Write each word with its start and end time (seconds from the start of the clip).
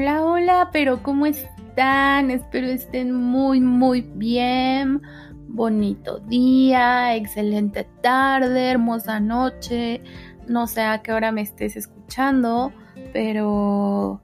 Hola, 0.00 0.22
hola, 0.22 0.70
pero 0.72 1.02
¿cómo 1.02 1.26
están? 1.26 2.30
Espero 2.30 2.68
estén 2.68 3.12
muy, 3.12 3.60
muy 3.60 4.02
bien. 4.02 5.02
Bonito 5.48 6.20
día, 6.20 7.16
excelente 7.16 7.84
tarde, 8.00 8.70
hermosa 8.70 9.18
noche. 9.18 10.00
No 10.46 10.68
sé 10.68 10.82
a 10.82 11.02
qué 11.02 11.12
hora 11.12 11.32
me 11.32 11.40
estés 11.40 11.76
escuchando, 11.76 12.72
pero 13.12 14.22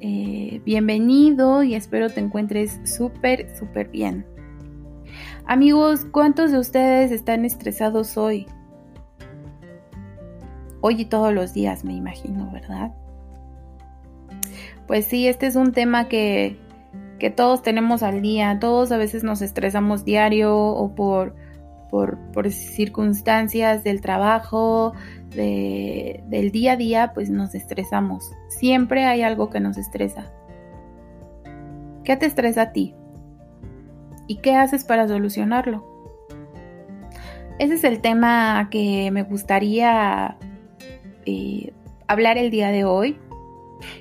eh, 0.00 0.60
bienvenido 0.62 1.62
y 1.62 1.74
espero 1.74 2.10
te 2.10 2.20
encuentres 2.20 2.78
súper, 2.84 3.48
súper 3.56 3.88
bien. 3.88 4.26
Amigos, 5.46 6.04
¿cuántos 6.04 6.52
de 6.52 6.58
ustedes 6.58 7.12
están 7.12 7.46
estresados 7.46 8.18
hoy? 8.18 8.46
Hoy 10.82 11.00
y 11.00 11.04
todos 11.06 11.32
los 11.32 11.54
días, 11.54 11.82
me 11.82 11.94
imagino, 11.94 12.50
¿verdad? 12.52 12.92
Pues 14.86 15.06
sí, 15.06 15.26
este 15.26 15.46
es 15.46 15.56
un 15.56 15.72
tema 15.72 16.08
que, 16.08 16.58
que 17.18 17.30
todos 17.30 17.62
tenemos 17.62 18.02
al 18.02 18.20
día, 18.22 18.58
todos 18.60 18.92
a 18.92 18.96
veces 18.96 19.24
nos 19.24 19.42
estresamos 19.42 20.04
diario 20.04 20.56
o 20.56 20.94
por, 20.94 21.34
por, 21.90 22.18
por 22.32 22.50
circunstancias 22.50 23.84
del 23.84 24.00
trabajo, 24.00 24.92
de, 25.34 26.22
del 26.26 26.50
día 26.50 26.72
a 26.72 26.76
día, 26.76 27.12
pues 27.14 27.30
nos 27.30 27.54
estresamos. 27.54 28.32
Siempre 28.48 29.04
hay 29.04 29.22
algo 29.22 29.50
que 29.50 29.60
nos 29.60 29.78
estresa. 29.78 30.30
¿Qué 32.04 32.16
te 32.16 32.26
estresa 32.26 32.62
a 32.62 32.72
ti? 32.72 32.94
¿Y 34.26 34.36
qué 34.36 34.54
haces 34.54 34.84
para 34.84 35.08
solucionarlo? 35.08 35.84
Ese 37.58 37.74
es 37.74 37.84
el 37.84 38.00
tema 38.00 38.68
que 38.70 39.10
me 39.10 39.22
gustaría 39.22 40.36
eh, 41.24 41.72
hablar 42.06 42.36
el 42.36 42.50
día 42.50 42.68
de 42.68 42.84
hoy. 42.84 43.18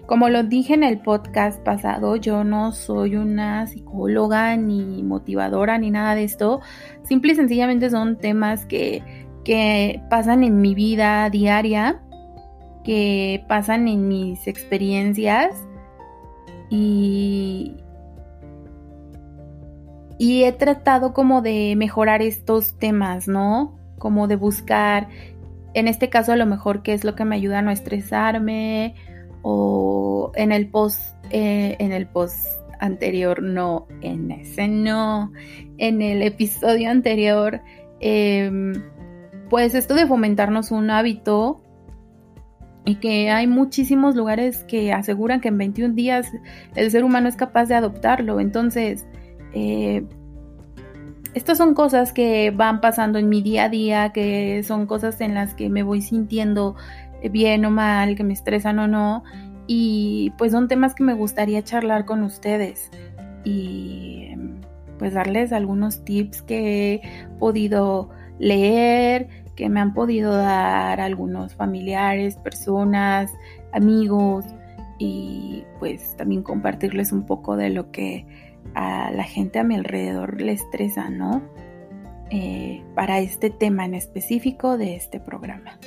Como 0.05 0.29
lo 0.29 0.43
dije 0.43 0.73
en 0.73 0.83
el 0.83 0.99
podcast 0.99 1.59
pasado, 1.61 2.15
yo 2.15 2.43
no 2.43 2.71
soy 2.71 3.15
una 3.15 3.67
psicóloga 3.67 4.55
ni 4.57 5.03
motivadora 5.03 5.77
ni 5.77 5.91
nada 5.91 6.15
de 6.15 6.23
esto. 6.23 6.61
Simple 7.03 7.33
y 7.33 7.35
sencillamente 7.35 7.89
son 7.89 8.17
temas 8.17 8.65
que, 8.65 9.03
que 9.43 10.01
pasan 10.09 10.43
en 10.43 10.61
mi 10.61 10.75
vida 10.75 11.29
diaria, 11.29 12.01
que 12.83 13.43
pasan 13.47 13.87
en 13.87 14.07
mis 14.07 14.47
experiencias 14.47 15.55
y, 16.69 17.75
y 20.17 20.43
he 20.43 20.51
tratado 20.51 21.13
como 21.13 21.41
de 21.41 21.75
mejorar 21.77 22.21
estos 22.21 22.77
temas, 22.77 23.27
¿no? 23.27 23.77
Como 23.97 24.27
de 24.27 24.35
buscar, 24.35 25.07
en 25.73 25.87
este 25.87 26.09
caso 26.09 26.33
a 26.33 26.35
lo 26.35 26.45
mejor 26.45 26.83
qué 26.83 26.93
es 26.93 27.03
lo 27.03 27.15
que 27.15 27.25
me 27.25 27.35
ayuda 27.35 27.59
a 27.59 27.61
no 27.61 27.71
estresarme, 27.71 28.95
o 29.43 30.31
en 30.35 30.51
el 30.51 30.67
post, 30.67 31.15
eh, 31.29 31.75
en 31.79 31.91
el 31.91 32.07
post 32.07 32.47
anterior, 32.79 33.43
no, 33.43 33.87
en 34.01 34.31
ese 34.31 34.67
no, 34.67 35.31
en 35.77 36.01
el 36.01 36.21
episodio 36.23 36.89
anterior, 36.89 37.61
em, 37.99 38.73
pues 39.49 39.75
esto 39.75 39.93
de 39.93 40.07
fomentarnos 40.07 40.71
un 40.71 40.89
hábito 40.89 41.61
y 42.85 42.95
que 42.95 43.29
hay 43.29 43.47
muchísimos 43.47 44.15
lugares 44.15 44.63
que 44.65 44.91
aseguran 44.91 45.39
que 45.39 45.49
en 45.49 45.57
21 45.57 45.93
días 45.93 46.27
el 46.75 46.91
ser 46.91 47.03
humano 47.03 47.29
es 47.29 47.35
capaz 47.35 47.67
de 47.67 47.75
adoptarlo. 47.75 48.39
Entonces, 48.39 49.05
eh, 49.53 50.03
estas 51.33 51.57
son 51.57 51.73
cosas 51.73 52.13
que 52.13 52.51
van 52.51 52.81
pasando 52.81 53.17
en 53.17 53.29
mi 53.29 53.41
día 53.41 53.65
a 53.65 53.69
día, 53.69 54.11
que 54.11 54.61
son 54.63 54.85
cosas 54.85 55.19
en 55.21 55.33
las 55.33 55.53
que 55.55 55.69
me 55.69 55.81
voy 55.81 56.01
sintiendo 56.01 56.75
bien 57.29 57.65
o 57.65 57.71
mal, 57.71 58.15
que 58.15 58.23
me 58.23 58.33
estresan 58.33 58.79
o 58.79 58.87
no. 58.87 59.23
Y 59.67 60.33
pues 60.37 60.51
son 60.51 60.67
temas 60.67 60.93
que 60.95 61.03
me 61.03 61.13
gustaría 61.13 61.63
charlar 61.63 62.05
con 62.05 62.23
ustedes 62.23 62.89
y 63.43 64.35
pues 64.99 65.13
darles 65.13 65.53
algunos 65.53 66.03
tips 66.03 66.41
que 66.41 66.93
he 66.93 67.01
podido 67.39 68.09
leer, 68.39 69.27
que 69.55 69.69
me 69.69 69.79
han 69.79 69.93
podido 69.93 70.35
dar 70.35 70.99
algunos 70.99 71.55
familiares, 71.55 72.37
personas, 72.37 73.31
amigos 73.71 74.45
y 74.99 75.63
pues 75.79 76.15
también 76.17 76.43
compartirles 76.43 77.11
un 77.11 77.25
poco 77.25 77.57
de 77.57 77.69
lo 77.69 77.91
que 77.91 78.25
a 78.75 79.11
la 79.11 79.23
gente 79.23 79.59
a 79.59 79.63
mi 79.63 79.75
alrededor 79.75 80.41
le 80.41 80.53
estresa, 80.53 81.09
¿no? 81.09 81.41
Eh, 82.29 82.83
para 82.95 83.19
este 83.19 83.49
tema 83.49 83.85
en 83.85 83.93
específico 83.93 84.77
de 84.77 84.95
este 84.95 85.19
programa. 85.19 85.77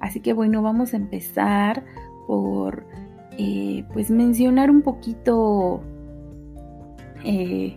Así 0.00 0.20
que 0.20 0.32
bueno, 0.32 0.62
vamos 0.62 0.94
a 0.94 0.96
empezar 0.96 1.84
por 2.26 2.86
eh, 3.38 3.84
pues 3.92 4.10
mencionar 4.10 4.70
un 4.70 4.82
poquito 4.82 5.82
eh, 7.24 7.76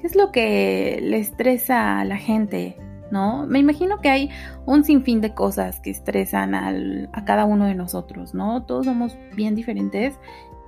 qué 0.00 0.06
es 0.06 0.16
lo 0.16 0.32
que 0.32 1.00
le 1.02 1.18
estresa 1.18 2.00
a 2.00 2.04
la 2.04 2.16
gente, 2.16 2.76
¿no? 3.10 3.46
Me 3.46 3.58
imagino 3.58 4.00
que 4.00 4.08
hay 4.08 4.30
un 4.66 4.84
sinfín 4.84 5.20
de 5.20 5.34
cosas 5.34 5.80
que 5.80 5.90
estresan 5.90 6.54
a 6.54 7.24
cada 7.24 7.44
uno 7.44 7.66
de 7.66 7.74
nosotros, 7.74 8.34
¿no? 8.34 8.64
Todos 8.64 8.86
somos 8.86 9.16
bien 9.36 9.54
diferentes 9.54 10.18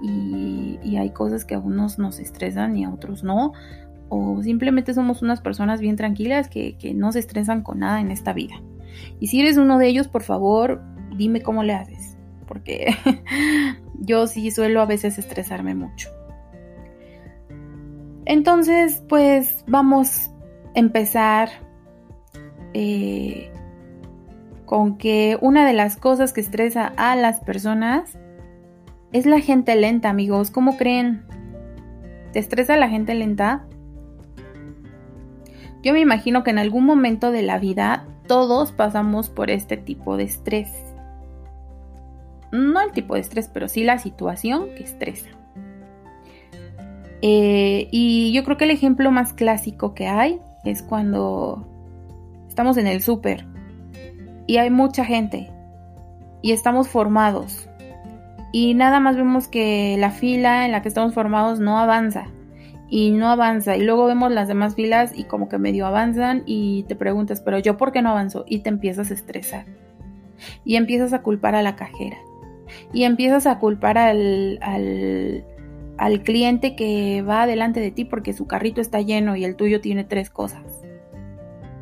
y, 0.03 0.97
hay 0.97 1.11
cosas 1.11 1.45
que 1.45 1.55
a 1.55 1.59
unos 1.59 1.99
nos 1.99 2.19
estresan 2.19 2.77
y 2.77 2.85
a 2.85 2.91
otros 2.91 3.25
no. 3.25 3.53
O 4.09 4.43
simplemente 4.43 4.93
somos 4.93 5.23
unas 5.23 5.41
personas 5.41 5.81
bien 5.81 5.97
tranquilas 5.97 6.49
que, 6.49 6.77
que 6.77 6.95
no 6.95 7.13
se 7.13 7.21
estresan 7.21 7.63
con 7.63 7.79
nada 7.79 8.01
en 8.01 8.11
esta 8.11 8.33
vida. 8.33 8.61
Y 9.19 9.29
si 9.29 9.41
eres 9.41 9.57
uno 9.57 9.79
de 9.79 9.89
ellos, 9.89 10.09
por 10.09 10.23
favor, 10.23 10.83
dime 11.17 11.43
cómo 11.43 11.63
le 11.63 11.75
haces, 11.75 12.17
porque 12.47 12.95
yo 14.01 14.27
sí 14.27 14.51
suelo 14.51 14.81
a 14.81 14.87
veces 14.87 15.19
estresarme 15.19 15.75
mucho. 15.75 16.09
Entonces, 18.27 19.03
pues 19.09 19.65
vamos 19.67 20.31
a 20.75 20.79
empezar 20.79 21.49
eh, 22.75 23.51
con 24.67 24.99
que 24.99 25.37
una 25.41 25.67
de 25.67 25.73
las 25.73 25.97
cosas 25.97 26.33
que 26.33 26.41
estresa 26.41 26.93
a 26.97 27.17
las 27.17 27.41
personas 27.41 28.17
es 29.13 29.27
la 29.27 29.41
gente 29.41 29.75
lenta, 29.75 30.09
amigos. 30.09 30.53
¿Cómo 30.53 30.77
creen? 30.77 31.25
¿Te 32.33 32.39
estresa 32.39 32.77
la 32.77 32.89
gente 32.89 33.15
lenta? 33.15 33.67
Yo 35.83 35.93
me 35.93 36.01
imagino 36.01 36.45
que 36.45 36.51
en 36.51 36.59
algún 36.59 36.85
momento 36.85 37.33
de 37.33 37.43
la 37.43 37.59
vida 37.59 38.07
todos 38.31 38.71
pasamos 38.71 39.29
por 39.29 39.51
este 39.51 39.77
tipo 39.77 40.17
de 40.17 40.23
estrés. 40.23 40.73
No 42.53 42.81
el 42.81 42.93
tipo 42.93 43.15
de 43.15 43.23
estrés, 43.23 43.51
pero 43.53 43.67
sí 43.67 43.83
la 43.83 43.99
situación 43.99 44.69
que 44.77 44.85
estresa. 44.85 45.31
Eh, 47.23 47.89
y 47.91 48.33
yo 48.33 48.45
creo 48.45 48.57
que 48.57 48.67
el 48.67 48.71
ejemplo 48.71 49.11
más 49.11 49.33
clásico 49.33 49.95
que 49.95 50.07
hay 50.07 50.39
es 50.63 50.81
cuando 50.81 51.67
estamos 52.47 52.77
en 52.77 52.87
el 52.87 53.03
súper 53.03 53.47
y 54.47 54.59
hay 54.59 54.71
mucha 54.71 55.05
gente 55.05 55.51
y 56.41 56.53
estamos 56.53 56.87
formados 56.87 57.69
y 58.53 58.75
nada 58.75 59.01
más 59.01 59.17
vemos 59.17 59.49
que 59.49 59.97
la 59.99 60.13
fila 60.13 60.67
en 60.67 60.71
la 60.71 60.83
que 60.83 60.89
estamos 60.89 61.15
formados 61.15 61.59
no 61.59 61.79
avanza 61.79 62.29
y 62.91 63.13
no 63.13 63.29
avanza 63.29 63.77
y 63.77 63.83
luego 63.83 64.07
vemos 64.07 64.33
las 64.33 64.49
demás 64.49 64.75
filas 64.75 65.13
y 65.17 65.25
como 65.25 65.49
que 65.49 65.59
medio 65.59 65.87
avanzan 65.87 66.43
y 66.45 66.83
te 66.89 66.97
preguntas, 66.97 67.41
pero 67.41 67.61
yo 67.61 67.77
por 67.77 67.93
qué 67.93 68.03
no 68.03 68.11
avanzo 68.11 68.45
y 68.49 68.59
te 68.59 68.69
empiezas 68.69 69.11
a 69.11 69.15
estresar 69.15 69.65
y 70.65 70.75
empiezas 70.75 71.13
a 71.13 71.23
culpar 71.23 71.55
a 71.55 71.63
la 71.63 71.77
cajera 71.77 72.17
y 72.93 73.05
empiezas 73.05 73.47
a 73.47 73.61
culpar 73.61 73.97
al, 73.97 74.59
al, 74.61 75.45
al 75.99 76.23
cliente 76.23 76.75
que 76.75 77.23
va 77.23 77.47
delante 77.47 77.79
de 77.79 77.93
ti 77.93 78.05
porque 78.05 78.33
su 78.33 78.49
carrito 78.49 78.81
está 78.81 79.01
lleno 79.01 79.37
y 79.37 79.45
el 79.45 79.55
tuyo 79.55 79.81
tiene 79.81 80.03
tres 80.05 80.29
cosas. 80.29 80.63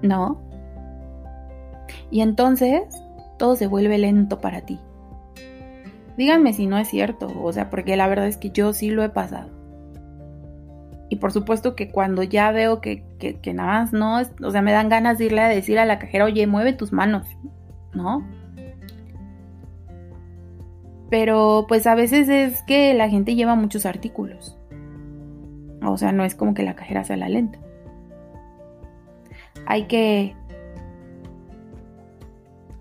¿No? 0.03 0.41
Y 2.11 2.21
entonces 2.21 2.83
todo 3.39 3.57
se 3.57 3.67
vuelve 3.67 3.97
lento 3.99 4.41
para 4.41 4.61
ti. 4.61 4.79
Díganme 6.17 6.53
si 6.53 6.67
no 6.67 6.79
es 6.79 6.89
cierto, 6.89 7.33
o 7.43 7.53
sea, 7.53 7.71
porque 7.71 7.97
la 7.97 8.09
verdad 8.09 8.27
es 8.27 8.37
que 8.37 8.51
yo 8.51 8.73
sí 8.73 8.91
lo 8.91 9.03
he 9.05 9.09
pasado. 9.09 9.58
Por 11.21 11.33
supuesto 11.33 11.75
que 11.75 11.91
cuando 11.91 12.23
ya 12.23 12.51
veo 12.53 12.81
que, 12.81 13.05
que, 13.19 13.55
nada 13.55 13.81
más 13.81 13.93
no, 13.93 14.21
o 14.43 14.51
sea, 14.51 14.63
me 14.63 14.73
dan 14.73 14.89
ganas 14.89 15.19
de 15.19 15.27
irle 15.27 15.41
a 15.41 15.49
decir 15.49 15.79
a 15.79 15.85
la 15.85 15.99
cajera, 15.99 16.25
oye, 16.25 16.47
mueve 16.47 16.73
tus 16.73 16.93
manos, 16.93 17.27
¿no? 17.95 18.27
Pero 21.11 21.67
pues 21.69 21.87
a 21.87 21.95
veces 21.95 22.29
es 22.29 22.63
que 22.63 22.95
la 22.95 23.09
gente 23.09 23.35
lleva 23.35 23.55
muchos 23.55 23.87
artículos. 23.87 24.57
O 25.83 25.97
sea, 25.97 26.13
no 26.13 26.25
es 26.25 26.35
como 26.35 26.55
que 26.55 26.63
la 26.63 26.75
cajera 26.75 27.05
sea 27.05 27.17
la 27.17 27.29
lenta. 27.29 27.59
Hay 29.67 29.87
que 29.87 30.35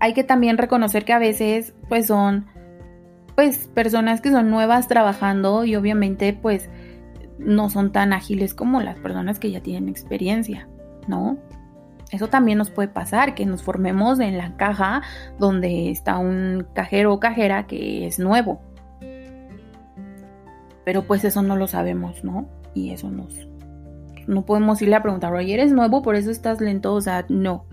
hay 0.00 0.14
que 0.14 0.24
también 0.24 0.58
reconocer 0.58 1.04
que 1.04 1.12
a 1.12 1.18
veces 1.18 1.74
pues 1.88 2.06
son 2.06 2.46
pues 3.34 3.68
personas 3.68 4.20
que 4.20 4.30
son 4.30 4.50
nuevas 4.50 4.88
trabajando 4.88 5.64
y 5.64 5.76
obviamente 5.76 6.32
pues 6.32 6.68
no 7.38 7.70
son 7.70 7.92
tan 7.92 8.12
ágiles 8.12 8.54
como 8.54 8.80
las 8.80 8.98
personas 8.98 9.38
que 9.38 9.50
ya 9.50 9.60
tienen 9.60 9.88
experiencia, 9.88 10.68
¿no? 11.06 11.38
Eso 12.10 12.28
también 12.28 12.58
nos 12.58 12.70
puede 12.70 12.88
pasar, 12.88 13.34
que 13.34 13.44
nos 13.44 13.62
formemos 13.62 14.18
en 14.20 14.38
la 14.38 14.56
caja 14.56 15.02
donde 15.38 15.90
está 15.90 16.18
un 16.18 16.66
cajero 16.74 17.12
o 17.12 17.20
cajera 17.20 17.66
que 17.66 18.06
es 18.06 18.18
nuevo. 18.18 18.60
pero 20.84 21.02
pues 21.02 21.22
eso 21.24 21.42
no 21.42 21.54
lo 21.54 21.66
sabemos, 21.66 22.24
¿no? 22.24 22.48
Y 22.72 22.92
eso 22.92 23.10
nos... 23.10 23.46
No 24.26 24.46
podemos 24.46 24.80
irle 24.80 24.96
a 24.96 25.02
preguntar, 25.02 25.34
oye, 25.34 25.52
eres 25.52 25.70
nuevo, 25.70 26.00
por 26.00 26.16
eso 26.16 26.30
estás 26.30 26.62
lento, 26.62 26.94
o 26.94 27.00
sea, 27.02 27.26
no. 27.28 27.66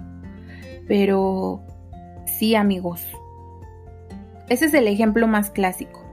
Pero 0.85 1.63
sí, 2.25 2.55
amigos. 2.55 3.07
Ese 4.49 4.65
es 4.65 4.73
el 4.73 4.89
ejemplo 4.89 5.27
más 5.27 5.49
clásico. 5.49 6.04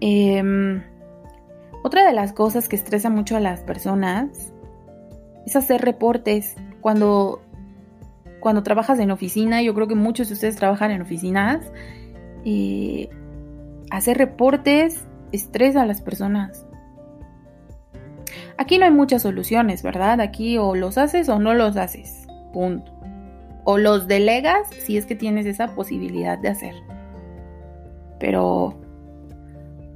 Em, 0.00 0.82
otra 1.82 2.06
de 2.06 2.12
las 2.12 2.32
cosas 2.32 2.68
que 2.68 2.76
estresa 2.76 3.10
mucho 3.10 3.36
a 3.36 3.40
las 3.40 3.60
personas 3.60 4.52
es 5.46 5.56
hacer 5.56 5.82
reportes. 5.82 6.56
Cuando, 6.80 7.42
cuando 8.40 8.62
trabajas 8.62 8.98
en 8.98 9.10
oficina, 9.10 9.62
yo 9.62 9.74
creo 9.74 9.88
que 9.88 9.94
muchos 9.94 10.28
de 10.28 10.34
ustedes 10.34 10.56
trabajan 10.56 10.90
en 10.90 11.02
oficinas, 11.02 11.60
eh, 12.44 13.08
hacer 13.90 14.18
reportes 14.18 15.04
estresa 15.32 15.82
a 15.82 15.86
las 15.86 16.00
personas. 16.00 16.66
Aquí 18.56 18.78
no 18.78 18.84
hay 18.84 18.90
muchas 18.90 19.22
soluciones, 19.22 19.82
¿verdad? 19.82 20.20
Aquí 20.20 20.58
o 20.58 20.74
los 20.74 20.98
haces 20.98 21.28
o 21.28 21.38
no 21.38 21.54
los 21.54 21.76
haces. 21.76 22.26
Punto. 22.52 22.92
O 23.64 23.78
los 23.78 24.06
delegas 24.06 24.68
si 24.84 24.96
es 24.96 25.06
que 25.06 25.14
tienes 25.14 25.46
esa 25.46 25.74
posibilidad 25.74 26.38
de 26.38 26.48
hacer. 26.48 26.74
Pero, 28.18 28.78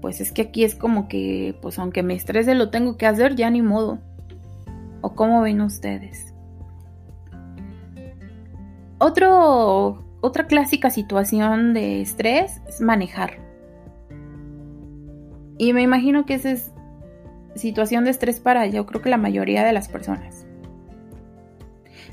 pues 0.05 0.21
es 0.21 0.33
que 0.33 0.43
aquí 0.43 0.65
es 0.65 0.75
como 0.75 1.09
que, 1.09 1.57
pues 1.63 1.79
aunque 1.79 2.03
me 2.03 2.13
estrese 2.13 2.55
lo 2.55 2.69
tengo 2.69 2.99
que 2.99 3.07
hacer, 3.07 3.37
ya 3.37 3.49
ni 3.49 3.63
modo. 3.63 4.01
¿O 5.01 5.15
cómo 5.15 5.41
ven 5.41 5.63
ustedes? 5.63 6.35
Otro, 8.99 10.05
otra 10.21 10.47
clásica 10.47 10.91
situación 10.91 11.73
de 11.73 12.03
estrés 12.03 12.61
es 12.69 12.83
manejar. 12.83 13.39
Y 15.57 15.73
me 15.73 15.81
imagino 15.81 16.27
que 16.27 16.35
esa 16.35 16.51
es 16.51 16.73
situación 17.55 18.05
de 18.05 18.11
estrés 18.11 18.41
para 18.41 18.67
yo 18.67 18.85
creo 18.85 19.01
que 19.01 19.09
la 19.09 19.17
mayoría 19.17 19.65
de 19.65 19.73
las 19.73 19.89
personas. 19.89 20.47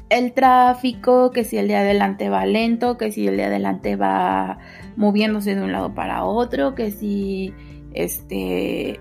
El 0.07 0.31
tráfico, 0.31 1.31
que 1.31 1.43
si 1.43 1.57
el 1.57 1.67
de 1.67 1.75
adelante 1.75 2.29
va 2.29 2.45
lento, 2.45 2.97
que 2.97 3.11
si 3.11 3.27
el 3.27 3.35
de 3.35 3.43
adelante 3.43 3.97
va 3.97 4.59
moviéndose 4.95 5.55
de 5.55 5.61
un 5.61 5.73
lado 5.73 5.93
para 5.93 6.23
otro, 6.23 6.73
que 6.73 6.89
si 6.91 7.53
este 7.93 8.99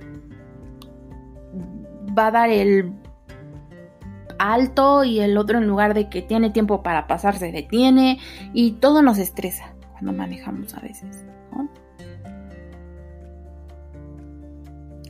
va 2.19 2.29
a 2.29 2.31
dar 2.31 2.51
el 2.51 2.93
alto 4.39 5.05
y 5.05 5.21
el 5.21 5.37
otro 5.37 5.59
en 5.59 5.67
lugar 5.67 5.95
de 5.95 6.09
que 6.09 6.23
tiene 6.23 6.51
tiempo 6.51 6.83
para 6.83 7.07
pasar 7.07 7.37
se 7.37 7.53
detiene 7.53 8.19
y 8.53 8.73
todo 8.73 9.03
nos 9.03 9.19
estresa 9.19 9.75
cuando 9.93 10.13
manejamos 10.13 10.75
a 10.75 10.81
veces. 10.81 11.25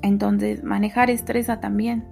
Entonces, 0.02 0.64
manejar 0.64 1.10
estresa 1.10 1.60
también. 1.60 2.04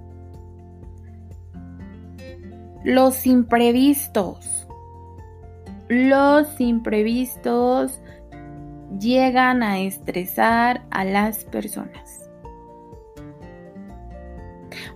Los 2.85 3.26
imprevistos. 3.26 4.69
Los 5.88 6.61
imprevistos 6.61 8.00
llegan 8.99 9.62
a 9.62 9.81
estresar 9.81 10.85
a 10.90 11.05
las 11.05 11.44
personas. 11.44 12.29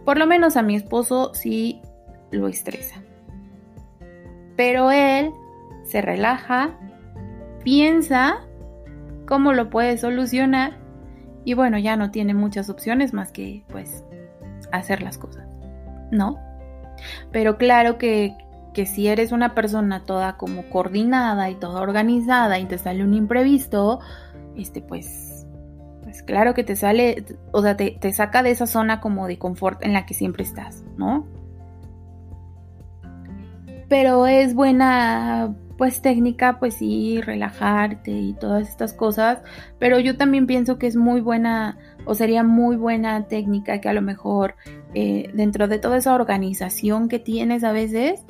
Por 0.04 0.18
lo 0.18 0.26
menos 0.26 0.56
a 0.56 0.62
mi 0.62 0.76
esposo 0.76 1.32
sí 1.34 1.80
lo 2.30 2.48
estresa. 2.48 3.02
Pero 4.56 4.90
él 4.90 5.32
se 5.84 6.02
relaja, 6.02 6.78
piensa 7.64 8.40
cómo 9.26 9.52
lo 9.52 9.70
puede 9.70 9.96
solucionar 9.98 10.78
y 11.44 11.54
bueno, 11.54 11.78
ya 11.78 11.96
no 11.96 12.10
tiene 12.10 12.34
muchas 12.34 12.68
opciones 12.70 13.12
más 13.12 13.32
que 13.32 13.64
pues 13.68 14.04
hacer 14.70 15.02
las 15.02 15.18
cosas, 15.18 15.46
¿no? 16.10 16.38
Pero 17.30 17.56
claro 17.56 17.98
que, 17.98 18.36
que 18.72 18.86
si 18.86 19.08
eres 19.08 19.32
una 19.32 19.54
persona 19.54 20.04
toda 20.04 20.36
como 20.36 20.69
coordinada 20.70 21.50
y 21.50 21.54
toda 21.54 21.82
organizada 21.82 22.58
y 22.58 22.64
te 22.64 22.78
sale 22.78 23.04
un 23.04 23.14
imprevisto, 23.14 24.00
este 24.56 24.80
pues, 24.80 25.46
pues 26.02 26.22
claro 26.22 26.54
que 26.54 26.64
te 26.64 26.76
sale, 26.76 27.24
o 27.52 27.62
sea, 27.62 27.76
te, 27.76 27.96
te 28.00 28.12
saca 28.12 28.42
de 28.42 28.50
esa 28.50 28.66
zona 28.66 29.00
como 29.00 29.26
de 29.26 29.38
confort 29.38 29.84
en 29.84 29.92
la 29.92 30.06
que 30.06 30.14
siempre 30.14 30.44
estás, 30.44 30.84
¿no? 30.96 31.26
Pero 33.88 34.26
es 34.26 34.54
buena 34.54 35.54
pues 35.76 36.00
técnica, 36.00 36.58
pues 36.60 36.74
sí, 36.74 37.20
relajarte 37.20 38.12
y 38.12 38.34
todas 38.34 38.69
estas 38.69 38.92
cosas, 38.92 39.42
pero 39.78 39.98
yo 39.98 40.16
también 40.16 40.46
pienso 40.46 40.78
que 40.78 40.86
es 40.86 40.96
muy 40.96 41.20
buena 41.20 41.76
o 42.04 42.14
sería 42.14 42.44
muy 42.44 42.76
buena 42.76 43.26
técnica 43.26 43.80
que 43.80 43.88
a 43.88 43.92
lo 43.92 44.00
mejor 44.00 44.54
eh, 44.94 45.30
dentro 45.34 45.69
de 45.69 45.78
toda 45.78 45.96
esa 45.96 46.14
organización 46.14 47.08
que 47.08 47.19
tienes 47.19 47.64
a 47.64 47.72
veces, 47.72 48.24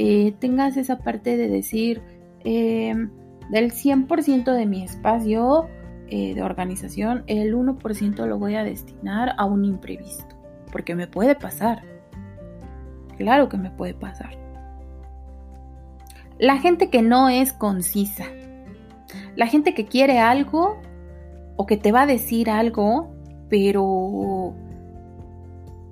eh, 0.00 0.32
tengas 0.38 0.76
esa 0.76 0.98
parte 0.98 1.36
de 1.36 1.48
decir, 1.48 2.02
eh, 2.44 2.94
del 3.50 3.72
100% 3.72 4.52
de 4.52 4.66
mi 4.66 4.84
espacio 4.84 5.66
de 6.08 6.42
organización, 6.42 7.22
el 7.26 7.54
1% 7.54 8.26
lo 8.26 8.38
voy 8.38 8.54
a 8.54 8.64
destinar 8.64 9.34
a 9.36 9.44
un 9.44 9.66
imprevisto, 9.66 10.36
porque 10.72 10.94
me 10.94 11.06
puede 11.06 11.34
pasar. 11.34 11.82
Claro 13.18 13.50
que 13.50 13.58
me 13.58 13.70
puede 13.70 13.92
pasar. 13.92 14.38
La 16.38 16.56
gente 16.58 16.88
que 16.88 17.02
no 17.02 17.28
es 17.28 17.52
concisa. 17.52 18.24
La 19.34 19.46
gente 19.46 19.74
que 19.74 19.86
quiere 19.86 20.18
algo 20.18 20.80
o 21.56 21.66
que 21.66 21.76
te 21.76 21.90
va 21.90 22.02
a 22.02 22.06
decir 22.06 22.48
algo, 22.48 23.12
pero 23.50 24.54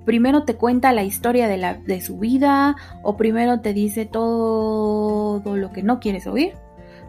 primero 0.07 0.43
te 0.43 0.55
cuenta 0.55 0.93
la 0.93 1.03
historia 1.03 1.47
de, 1.47 1.57
la, 1.57 1.73
de 1.75 2.01
su 2.01 2.17
vida 2.17 2.77
o 3.03 3.17
primero 3.17 3.59
te 3.59 3.73
dice 3.73 4.05
todo 4.05 5.57
lo 5.57 5.71
que 5.73 5.83
no 5.83 5.99
quieres 5.99 6.25
oír 6.25 6.53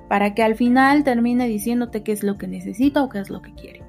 para 0.08 0.34
que 0.34 0.42
al 0.42 0.56
final 0.56 1.04
termine 1.04 1.46
diciéndote 1.46 2.02
qué 2.02 2.10
es 2.12 2.24
lo 2.24 2.36
que 2.38 2.48
necesita 2.48 3.02
o 3.02 3.08
qué 3.08 3.20
es 3.20 3.30
lo 3.30 3.40
que 3.40 3.54
quiere. 3.54 3.82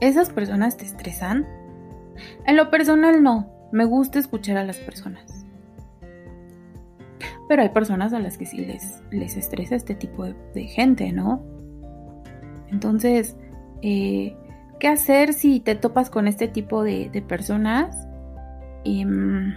¿Esas 0.00 0.30
personas 0.30 0.76
te 0.76 0.84
estresan? 0.84 1.46
En 2.44 2.56
lo 2.56 2.70
personal 2.70 3.22
no, 3.22 3.48
me 3.70 3.84
gusta 3.84 4.18
escuchar 4.18 4.56
a 4.56 4.64
las 4.64 4.78
personas 4.78 5.40
pero 7.50 7.62
hay 7.62 7.70
personas 7.70 8.12
a 8.12 8.20
las 8.20 8.38
que 8.38 8.46
sí 8.46 8.58
les, 8.58 9.02
les 9.10 9.36
estresa 9.36 9.74
este 9.74 9.96
tipo 9.96 10.22
de, 10.24 10.64
gente, 10.68 11.10
¿no? 11.10 11.42
Entonces, 12.68 13.36
eh, 13.82 14.36
¿qué 14.80 14.88
hacer 14.88 15.34
si 15.34 15.60
te 15.60 15.76
topas 15.76 16.10
con 16.10 16.26
este 16.26 16.48
tipo 16.48 16.82
de, 16.82 17.24
personas? 17.28 18.08
Em, 18.84 19.54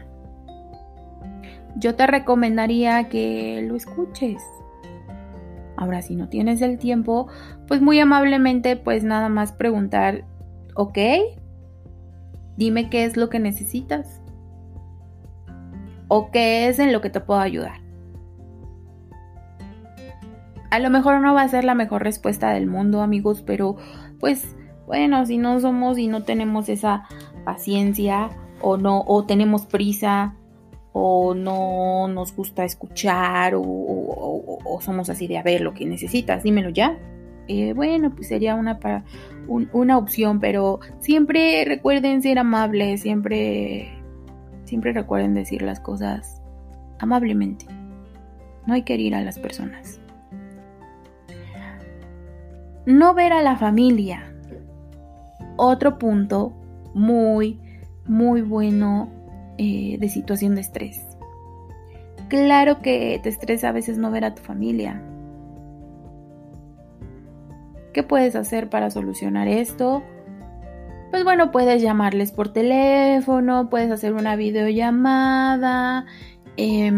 yo 1.77 1.95
te 1.95 2.05
recomendaría 2.05 3.09
que 3.09 3.65
lo 3.67 3.75
escuches. 3.75 4.43
Ahora, 5.77 6.03
si 6.03 6.15
no 6.15 6.29
tienes 6.29 6.61
el 6.61 6.77
tiempo, 6.77 7.27
pues 7.67 7.81
muy 7.81 7.99
amablemente, 7.99 8.75
pues 8.75 9.03
nada 9.03 9.29
más 9.29 9.53
preguntar, 9.53 10.25
¿ok? 10.75 10.99
Dime 12.57 12.89
qué 12.89 13.05
es 13.05 13.17
lo 13.17 13.29
que 13.29 13.39
necesitas. 13.39 14.21
¿O 16.09 16.29
qué 16.29 16.67
es 16.67 16.77
en 16.77 16.91
lo 16.91 17.01
que 17.01 17.09
te 17.09 17.21
puedo 17.21 17.39
ayudar? 17.39 17.81
A 20.69 20.79
lo 20.79 20.89
mejor 20.89 21.21
no 21.21 21.33
va 21.33 21.43
a 21.43 21.47
ser 21.47 21.63
la 21.63 21.75
mejor 21.75 22.03
respuesta 22.03 22.51
del 22.51 22.67
mundo, 22.67 23.01
amigos, 23.01 23.41
pero 23.41 23.77
pues 24.19 24.55
bueno, 24.85 25.25
si 25.25 25.37
no 25.37 25.59
somos 25.59 25.97
y 25.97 26.07
no 26.07 26.23
tenemos 26.23 26.69
esa 26.69 27.07
paciencia 27.45 28.29
o 28.61 28.77
no 28.77 29.03
o 29.05 29.25
tenemos 29.25 29.65
prisa 29.65 30.35
o 30.93 31.33
no 31.33 32.07
nos 32.07 32.35
gusta 32.35 32.63
escuchar 32.63 33.53
o, 33.55 34.79
somos 34.81 35.09
así 35.09 35.27
de 35.27 35.37
a 35.37 35.43
ver 35.43 35.61
lo 35.61 35.73
que 35.73 35.85
necesitas, 35.85 36.43
dímelo 36.43 36.69
ya. 36.69 36.97
Eh, 37.47 37.73
bueno, 37.73 38.11
pues 38.15 38.27
sería 38.27 38.55
una, 38.55 38.79
una 39.47 39.97
opción, 39.97 40.39
pero 40.39 40.79
siempre 40.99 41.65
recuerden 41.65 42.21
ser 42.21 42.39
amables, 42.39 43.01
siempre, 43.01 43.91
siempre 44.65 44.93
recuerden 44.93 45.33
decir 45.33 45.61
las 45.61 45.79
cosas 45.79 46.41
amablemente. 46.99 47.65
No 48.65 48.73
hay 48.73 48.83
que 48.83 48.93
herir 48.93 49.15
a 49.15 49.21
las 49.21 49.39
personas. 49.39 49.99
No 52.85 53.13
ver 53.13 53.33
a 53.33 53.41
la 53.41 53.55
familia. 53.55 54.32
Otro 55.55 55.97
punto 55.97 56.53
muy, 56.93 57.59
muy 58.05 58.41
bueno 58.41 59.09
eh, 59.57 59.97
de 59.99 60.09
situación 60.09 60.55
de 60.55 60.61
estrés. 60.61 61.01
Claro 62.29 62.81
que 62.81 63.19
te 63.21 63.29
estresa 63.29 63.69
a 63.69 63.71
veces 63.71 63.97
no 63.97 64.11
ver 64.11 64.25
a 64.25 64.33
tu 64.33 64.41
familia. 64.41 65.01
¿Qué 67.93 68.01
puedes 68.01 68.35
hacer 68.35 68.69
para 68.69 68.89
solucionar 68.89 69.47
esto? 69.47 70.03
Pues 71.11 71.23
bueno, 71.23 71.51
puedes 71.51 71.81
llamarles 71.83 72.31
por 72.31 72.51
teléfono, 72.51 73.69
puedes 73.69 73.91
hacer 73.91 74.13
una 74.13 74.35
videollamada. 74.35 76.05
Eh, 76.57 76.91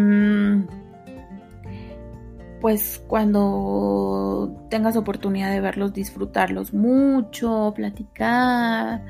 pues 2.65 2.99
cuando 3.07 4.51
tengas 4.71 4.95
oportunidad 4.95 5.51
de 5.51 5.61
verlos, 5.61 5.93
disfrutarlos 5.93 6.73
mucho, 6.73 7.73
platicar, 7.75 9.05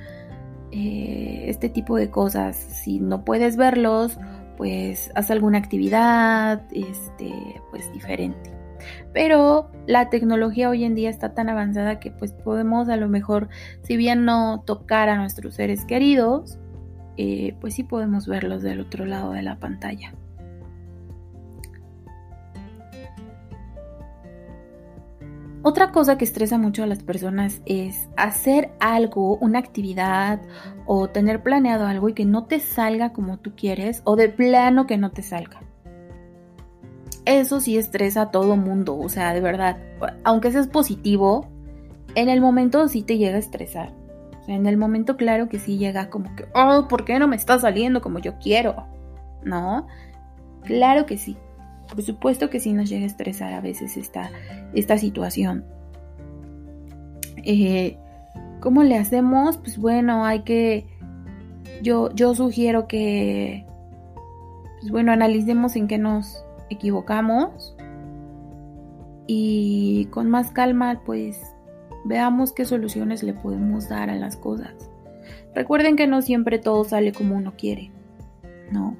eh, 0.73 1.45
este 1.47 1.69
tipo 1.69 1.95
de 1.95 2.11
cosas. 2.11 2.57
Si 2.57 2.99
no 2.99 3.23
puedes 3.23 3.55
verlos, 3.55 4.19
pues 4.57 5.09
haz 5.15 5.31
alguna 5.31 5.57
actividad, 5.57 6.63
este, 6.73 7.33
pues 7.71 7.89
diferente. 7.93 8.51
Pero 9.13 9.71
la 9.87 10.09
tecnología 10.09 10.69
hoy 10.69 10.83
en 10.83 10.93
día 10.93 11.09
está 11.09 11.33
tan 11.33 11.47
avanzada 11.47 12.01
que 12.01 12.11
pues 12.11 12.33
podemos 12.33 12.89
a 12.89 12.97
lo 12.97 13.07
mejor, 13.07 13.47
si 13.83 13.95
bien 13.95 14.25
no 14.25 14.63
tocar 14.65 15.07
a 15.07 15.15
nuestros 15.15 15.55
seres 15.55 15.85
queridos, 15.85 16.59
eh, 17.15 17.55
pues 17.61 17.75
sí 17.75 17.83
podemos 17.83 18.27
verlos 18.27 18.63
del 18.63 18.81
otro 18.81 19.05
lado 19.05 19.31
de 19.31 19.43
la 19.43 19.59
pantalla. 19.59 20.13
Otra 25.67 25.91
cosa 25.91 26.15
que 26.15 26.25
estresa 26.25 26.59
mucho 26.59 26.83
a 26.83 26.85
las 26.85 27.01
personas 27.01 27.63
es 27.65 28.07
hacer 28.17 28.69
algo, 28.79 29.35
una 29.37 29.57
actividad 29.57 30.39
o 30.85 31.09
tener 31.09 31.41
planeado 31.41 31.87
algo 31.87 32.07
y 32.07 32.13
que 32.13 32.23
no 32.23 32.45
te 32.45 32.59
salga 32.59 33.13
como 33.13 33.39
tú 33.39 33.53
quieres 33.55 34.03
o 34.03 34.15
de 34.15 34.29
plano 34.29 34.85
que 34.85 34.99
no 34.99 35.09
te 35.09 35.23
salga. 35.23 35.61
Eso 37.25 37.61
sí 37.61 37.79
estresa 37.79 38.21
a 38.21 38.29
todo 38.29 38.57
mundo, 38.57 38.95
o 38.95 39.09
sea, 39.09 39.33
de 39.33 39.41
verdad, 39.41 39.79
aunque 40.23 40.51
seas 40.51 40.67
positivo, 40.67 41.47
en 42.13 42.29
el 42.29 42.41
momento 42.41 42.87
sí 42.87 43.01
te 43.01 43.17
llega 43.17 43.37
a 43.37 43.39
estresar. 43.39 43.91
En 44.47 44.67
el 44.67 44.77
momento 44.77 45.17
claro 45.17 45.49
que 45.49 45.57
sí 45.57 45.79
llega 45.79 46.11
como 46.11 46.35
que, 46.35 46.45
oh, 46.53 46.87
¿por 46.87 47.05
qué 47.05 47.17
no 47.17 47.27
me 47.27 47.37
está 47.37 47.57
saliendo 47.57 48.03
como 48.03 48.19
yo 48.19 48.37
quiero? 48.37 48.85
¿No? 49.43 49.87
Claro 50.61 51.07
que 51.07 51.17
sí. 51.17 51.35
Por 51.89 52.01
supuesto 52.01 52.49
que 52.49 52.59
sí 52.59 52.73
nos 52.73 52.89
llega 52.89 53.03
a 53.03 53.07
estresar 53.07 53.53
a 53.53 53.61
veces 53.61 53.97
esta, 53.97 54.31
esta 54.73 54.97
situación. 54.97 55.65
Eh, 57.43 57.97
¿Cómo 58.59 58.83
le 58.83 58.97
hacemos? 58.97 59.57
Pues 59.57 59.77
bueno, 59.77 60.25
hay 60.25 60.41
que... 60.41 60.85
Yo, 61.81 62.13
yo 62.13 62.33
sugiero 62.33 62.87
que... 62.87 63.65
Pues 64.79 64.91
bueno, 64.91 65.11
analicemos 65.11 65.75
en 65.75 65.87
qué 65.87 65.97
nos 65.97 66.43
equivocamos. 66.69 67.75
Y 69.27 70.05
con 70.11 70.29
más 70.29 70.51
calma, 70.51 71.01
pues 71.05 71.39
veamos 72.05 72.53
qué 72.53 72.65
soluciones 72.65 73.23
le 73.23 73.33
podemos 73.33 73.89
dar 73.89 74.09
a 74.09 74.15
las 74.15 74.37
cosas. 74.37 74.73
Recuerden 75.53 75.95
que 75.95 76.07
no 76.07 76.21
siempre 76.21 76.59
todo 76.59 76.83
sale 76.83 77.11
como 77.11 77.35
uno 77.35 77.53
quiere, 77.57 77.91
¿no? 78.71 78.95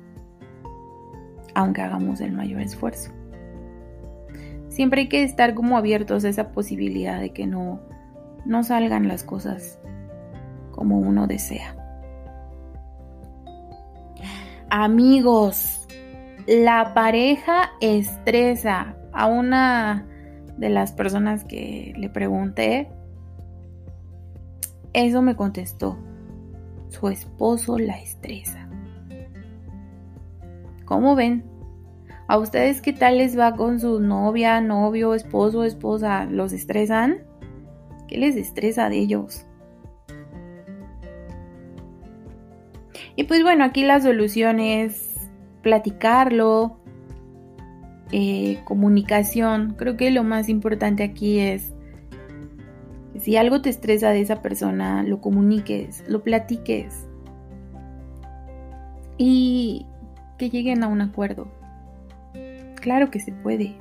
Aunque 1.56 1.82
hagamos 1.82 2.22
el 2.22 2.34
mayor 2.34 2.62
esfuerzo. 2.62 3.12
Siempre 4.70 5.02
hay 5.02 5.08
que 5.08 5.24
estar 5.24 5.56
como 5.56 5.78
abiertos 5.78 6.26
a 6.26 6.30
esa 6.30 6.52
posibilidad 6.52 7.20
de 7.20 7.32
que 7.32 7.48
no, 7.48 7.80
no 8.46 8.64
salgan 8.64 9.08
las 9.08 9.24
cosas 9.24 9.80
como 10.72 11.00
uno 11.00 11.28
desea. 11.28 11.76
Amigos, 14.70 15.88
la 16.46 16.94
pareja 16.94 17.72
estresa. 17.82 18.98
A 19.18 19.28
una 19.28 20.06
de 20.58 20.68
las 20.70 20.92
personas 20.92 21.46
que 21.46 21.94
le 21.96 22.10
pregunté, 22.10 22.90
eso 24.92 25.22
me 25.22 25.38
contestó. 25.38 25.98
Su 26.90 27.08
esposo 27.08 27.78
la 27.78 27.98
estresa. 27.98 28.65
¿Cómo 30.86 31.16
ven? 31.16 31.44
¿A 32.28 32.38
ustedes 32.38 32.82
qué 32.82 32.94
tal 32.94 33.18
les 33.18 33.38
va 33.38 33.56
con 33.56 33.80
su 33.80 34.00
novia, 34.00 34.62
novio, 34.62 35.14
esposo, 35.14 35.64
esposa? 35.64 36.26
¿Los 36.26 36.54
estresan? 36.54 37.18
¿Qué 38.08 38.18
les 38.18 38.36
estresa 38.36 38.90
de 38.90 38.98
ellos? 38.98 39.46
Y 43.16 43.24
pues 43.24 43.44
bueno, 43.44 43.64
aquí 43.64 43.84
la 43.84 44.02
solución 44.02 44.60
es 44.60 45.16
platicarlo, 45.62 46.80
eh, 48.12 48.60
comunicación. 48.66 49.76
Creo 49.78 49.98
que 49.98 50.12
lo 50.12 50.24
más 50.24 50.50
importante 50.50 51.04
aquí 51.04 51.40
es 51.40 51.74
que 53.14 53.20
si 53.20 53.38
algo 53.38 53.62
te 53.62 53.70
estresa 53.70 54.10
de 54.10 54.22
esa 54.22 54.42
persona, 54.42 55.04
lo 55.04 55.22
comuniques, 55.22 56.04
lo 56.08 56.24
platiques. 56.24 57.08
Y 59.18 59.86
que 60.38 60.50
lleguen 60.50 60.84
a 60.84 60.88
un 60.88 61.02
acuerdo. 61.02 61.48
Claro 62.76 63.10
que 63.10 63.20
se 63.20 63.32
puede. 63.32 63.76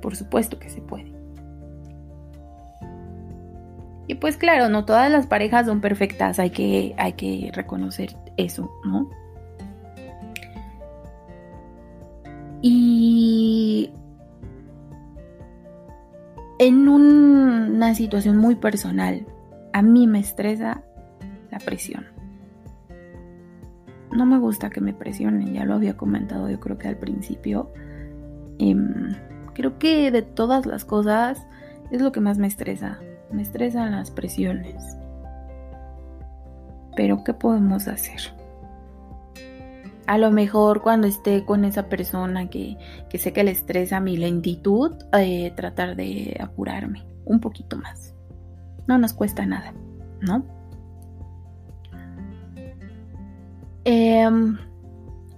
Por 0.00 0.16
supuesto 0.16 0.58
que 0.58 0.70
se 0.70 0.80
puede. 0.80 1.12
Y 4.06 4.14
pues 4.14 4.38
claro, 4.38 4.70
no 4.70 4.86
todas 4.86 5.10
las 5.10 5.26
parejas 5.26 5.66
son 5.66 5.82
perfectas, 5.82 6.38
hay 6.38 6.48
que, 6.48 6.94
hay 6.96 7.12
que 7.12 7.50
reconocer 7.52 8.16
eso, 8.38 8.72
¿no? 8.86 9.10
Y 12.62 13.90
en 16.58 16.88
una 16.88 17.94
situación 17.94 18.38
muy 18.38 18.54
personal, 18.54 19.26
a 19.74 19.82
mí 19.82 20.06
me 20.06 20.20
estresa 20.20 20.82
la 21.50 21.58
presión 21.58 22.17
no 24.18 24.26
me 24.26 24.38
gusta 24.38 24.68
que 24.68 24.80
me 24.80 24.92
presionen, 24.92 25.54
ya 25.54 25.64
lo 25.64 25.74
había 25.74 25.96
comentado 25.96 26.50
yo 26.50 26.58
creo 26.58 26.76
que 26.76 26.88
al 26.88 26.96
principio. 26.96 27.72
Em, 28.58 29.14
creo 29.54 29.78
que 29.78 30.10
de 30.10 30.22
todas 30.22 30.66
las 30.66 30.84
cosas 30.84 31.46
es 31.92 32.02
lo 32.02 32.10
que 32.10 32.20
más 32.20 32.36
me 32.36 32.48
estresa. 32.48 32.98
Me 33.30 33.42
estresan 33.42 33.92
las 33.92 34.10
presiones. 34.10 34.98
Pero 36.96 37.22
¿qué 37.22 37.32
podemos 37.32 37.86
hacer? 37.86 38.20
A 40.06 40.18
lo 40.18 40.32
mejor 40.32 40.82
cuando 40.82 41.06
esté 41.06 41.44
con 41.44 41.64
esa 41.64 41.88
persona 41.88 42.50
que, 42.50 42.76
sé 43.18 43.32
que 43.32 43.44
le 43.44 43.52
estresa 43.52 44.00
mi 44.00 44.16
lentitud, 44.16 44.96
eh, 45.12 45.52
tratar 45.54 45.94
de 45.94 46.36
apurarme 46.40 47.06
un 47.24 47.38
poquito 47.40 47.76
más. 47.76 48.14
No 48.88 48.98
nos 48.98 49.12
cuesta 49.12 49.46
nada, 49.46 49.74
¿no? 50.20 50.57
Em, 53.90 54.58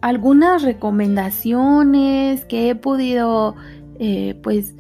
algunas 0.01 0.65
recomendaciones 0.65 2.45
que 2.47 2.71
he 2.71 2.75
podido 2.75 3.55
eh, 4.01 4.41
pues 4.43 4.75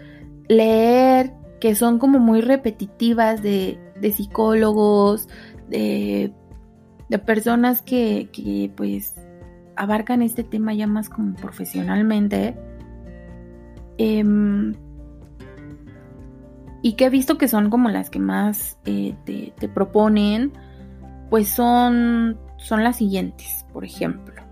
leer 0.48 1.34
que 1.60 1.76
son 1.76 2.00
como 2.00 2.18
muy 2.18 2.40
repetitivas 2.40 3.44
de, 3.44 3.78
psicólogos, 4.12 5.28
de, 5.68 6.34
personas 7.24 7.80
que, 7.80 8.72
pues 8.76 9.14
abarcan 9.76 10.22
este 10.22 10.42
tema 10.42 10.74
ya 10.74 10.88
más 10.88 11.08
como 11.08 11.36
profesionalmente. 11.36 12.56
Em, 13.98 14.74
y 16.82 16.94
que 16.94 17.04
he 17.04 17.10
visto 17.10 17.38
que 17.38 17.46
son 17.46 17.70
como 17.70 17.88
las 17.88 18.10
que 18.10 18.18
más 18.18 18.78
eh, 18.84 19.14
te 19.24 19.68
proponen, 19.68 20.54
pues 21.30 21.46
son 21.46 22.36
son 22.60 22.84
las 22.84 22.96
siguientes, 22.96 23.66
por 23.72 23.84
ejemplo. 23.84 24.42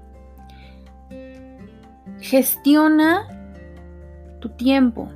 Gestiona 2.21 3.27
tu 4.41 4.51
tiempo. 4.51 5.09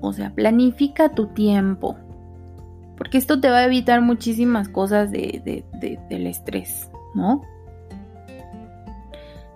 O 0.00 0.12
sea, 0.12 0.34
planifica 0.34 1.10
tu 1.10 1.28
tiempo. 1.28 1.96
Porque 2.96 3.18
esto 3.18 3.40
te 3.40 3.50
va 3.50 3.58
a 3.58 3.64
evitar 3.66 4.00
muchísimas 4.00 4.68
cosas 4.68 5.10
de, 5.10 5.64
del 6.08 6.26
estrés, 6.26 6.90
¿no? 7.14 7.42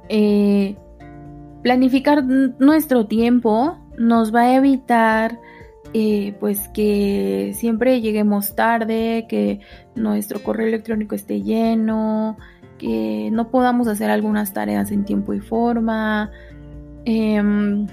Eh, 0.08 0.76
planificar 1.62 2.24
nuestro 2.24 3.06
tiempo 3.06 3.78
nos 3.96 4.34
va 4.34 4.40
a 4.42 4.54
evitar 4.56 5.38
eh, 5.92 6.36
pues 6.38 6.68
que 6.68 7.52
siempre 7.54 8.00
lleguemos 8.00 8.54
tarde, 8.54 9.26
que 9.28 9.60
nuestro 9.96 10.42
correo 10.42 10.68
electrónico 10.68 11.16
esté 11.16 11.42
lleno, 11.42 12.36
que 12.78 13.28
no 13.32 13.50
podamos 13.50 13.88
hacer 13.88 14.08
algunas 14.08 14.52
tareas 14.52 14.92
en 14.92 15.04
tiempo 15.04 15.34
y 15.34 15.40
forma. 15.40 16.30
Em, 17.04 17.88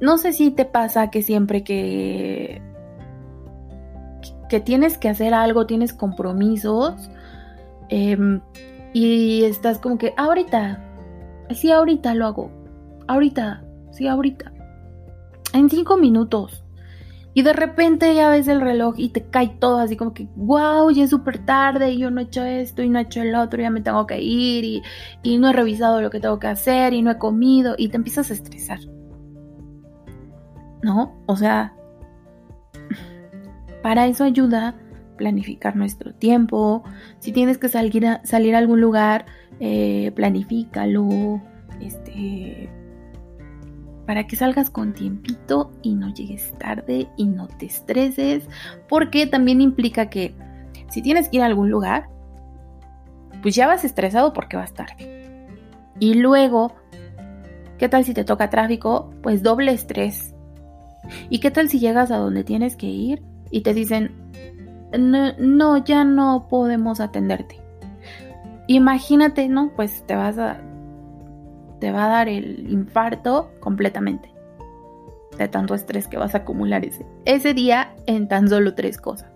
no 0.00 0.18
sé 0.18 0.32
si 0.32 0.50
te 0.50 0.64
pasa 0.64 1.10
que 1.10 1.22
siempre 1.22 1.62
que, 1.62 2.60
que 4.48 4.58
tienes 4.58 4.98
que 4.98 5.08
hacer 5.08 5.34
algo, 5.34 5.66
tienes 5.66 5.92
compromisos 5.92 7.10
em, 7.90 8.40
y 8.92 9.44
estás 9.44 9.78
como 9.78 9.98
que 9.98 10.14
ahorita, 10.16 10.82
sí, 11.50 11.70
ahorita 11.70 12.14
lo 12.14 12.26
hago, 12.26 12.50
ahorita, 13.06 13.62
sí, 13.92 14.08
ahorita 14.08 14.53
en 15.54 15.70
cinco 15.70 15.96
minutos. 15.96 16.64
Y 17.36 17.42
de 17.42 17.52
repente 17.52 18.14
ya 18.14 18.28
ves 18.28 18.46
el 18.46 18.60
reloj 18.60 18.94
y 18.96 19.08
te 19.08 19.24
cae 19.24 19.48
todo 19.58 19.78
así 19.78 19.96
como 19.96 20.14
que, 20.14 20.28
wow, 20.36 20.90
ya 20.90 21.04
es 21.04 21.10
súper 21.10 21.44
tarde 21.44 21.90
y 21.90 21.98
yo 21.98 22.10
no 22.10 22.20
he 22.20 22.24
hecho 22.24 22.44
esto 22.44 22.82
y 22.82 22.88
no 22.88 23.00
he 23.00 23.02
hecho 23.02 23.22
el 23.22 23.34
otro, 23.34 23.60
ya 23.60 23.70
me 23.70 23.80
tengo 23.80 24.06
que 24.06 24.20
ir 24.20 24.64
y, 24.64 24.82
y, 25.24 25.38
no 25.38 25.50
he 25.50 25.52
revisado 25.52 26.00
lo 26.00 26.10
que 26.10 26.20
tengo 26.20 26.38
que 26.38 26.46
hacer 26.46 26.92
y 26.92 27.02
no 27.02 27.10
he 27.10 27.18
comido 27.18 27.74
y 27.76 27.88
te 27.88 27.96
empiezas 27.96 28.30
a 28.30 28.34
estresar, 28.34 28.78
¿no? 30.82 31.20
O 31.26 31.36
sea, 31.36 31.74
para 33.82 34.06
eso 34.06 34.22
ayuda 34.22 34.76
planificar 35.16 35.74
nuestro 35.74 36.14
tiempo. 36.14 36.84
Si 37.18 37.32
tienes 37.32 37.58
que 37.58 37.68
salir 37.68 38.06
a, 38.06 38.24
salir 38.24 38.54
a 38.54 38.58
algún 38.58 38.80
lugar, 38.80 39.26
eh, 39.60 40.12
planifícalo. 40.14 41.40
Este, 41.80 42.70
para 44.06 44.26
que 44.26 44.36
salgas 44.36 44.70
con 44.70 44.92
tiempito 44.92 45.72
y 45.82 45.94
no 45.94 46.12
llegues 46.12 46.52
tarde 46.58 47.08
y 47.16 47.26
no 47.26 47.48
te 47.48 47.66
estreses, 47.66 48.48
porque 48.88 49.26
también 49.26 49.60
implica 49.60 50.10
que 50.10 50.34
si 50.90 51.02
tienes 51.02 51.28
que 51.28 51.38
ir 51.38 51.42
a 51.42 51.46
algún 51.46 51.70
lugar, 51.70 52.08
pues 53.42 53.54
ya 53.54 53.66
vas 53.66 53.84
estresado 53.84 54.32
porque 54.32 54.56
vas 54.56 54.74
tarde. 54.74 55.42
Y 55.98 56.14
luego, 56.14 56.74
¿qué 57.78 57.88
tal 57.88 58.04
si 58.04 58.14
te 58.14 58.24
toca 58.24 58.50
tráfico? 58.50 59.12
Pues 59.22 59.42
doble 59.42 59.72
estrés. 59.72 60.34
¿Y 61.28 61.40
qué 61.40 61.50
tal 61.50 61.68
si 61.68 61.78
llegas 61.78 62.10
a 62.10 62.16
donde 62.16 62.44
tienes 62.44 62.76
que 62.76 62.86
ir 62.86 63.22
y 63.50 63.60
te 63.60 63.74
dicen, 63.74 64.12
no, 64.98 65.32
no 65.38 65.84
ya 65.84 66.04
no 66.04 66.46
podemos 66.48 67.00
atenderte? 67.00 67.60
Imagínate, 68.66 69.48
¿no? 69.48 69.72
Pues 69.76 70.04
te 70.06 70.14
vas 70.14 70.38
a, 70.38 70.60
te 71.80 71.92
va 71.92 72.06
a 72.06 72.08
dar 72.08 72.28
el 72.28 72.70
infarto 72.70 73.50
completamente 73.60 74.34
de 75.38 75.48
tanto 75.48 75.74
estrés 75.74 76.06
que 76.08 76.16
vas 76.16 76.34
a 76.34 76.38
acumular 76.38 76.84
ese, 76.84 77.04
ese 77.24 77.54
día 77.54 77.94
en 78.06 78.28
tan 78.28 78.48
solo 78.48 78.74
tres 78.74 78.98
cosas. 78.98 79.32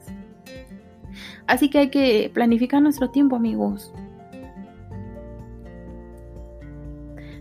Así 1.46 1.70
que 1.70 1.78
hay 1.78 1.90
que 1.90 2.30
planificar 2.32 2.82
nuestro 2.82 3.10
tiempo, 3.10 3.36
amigos. 3.36 3.92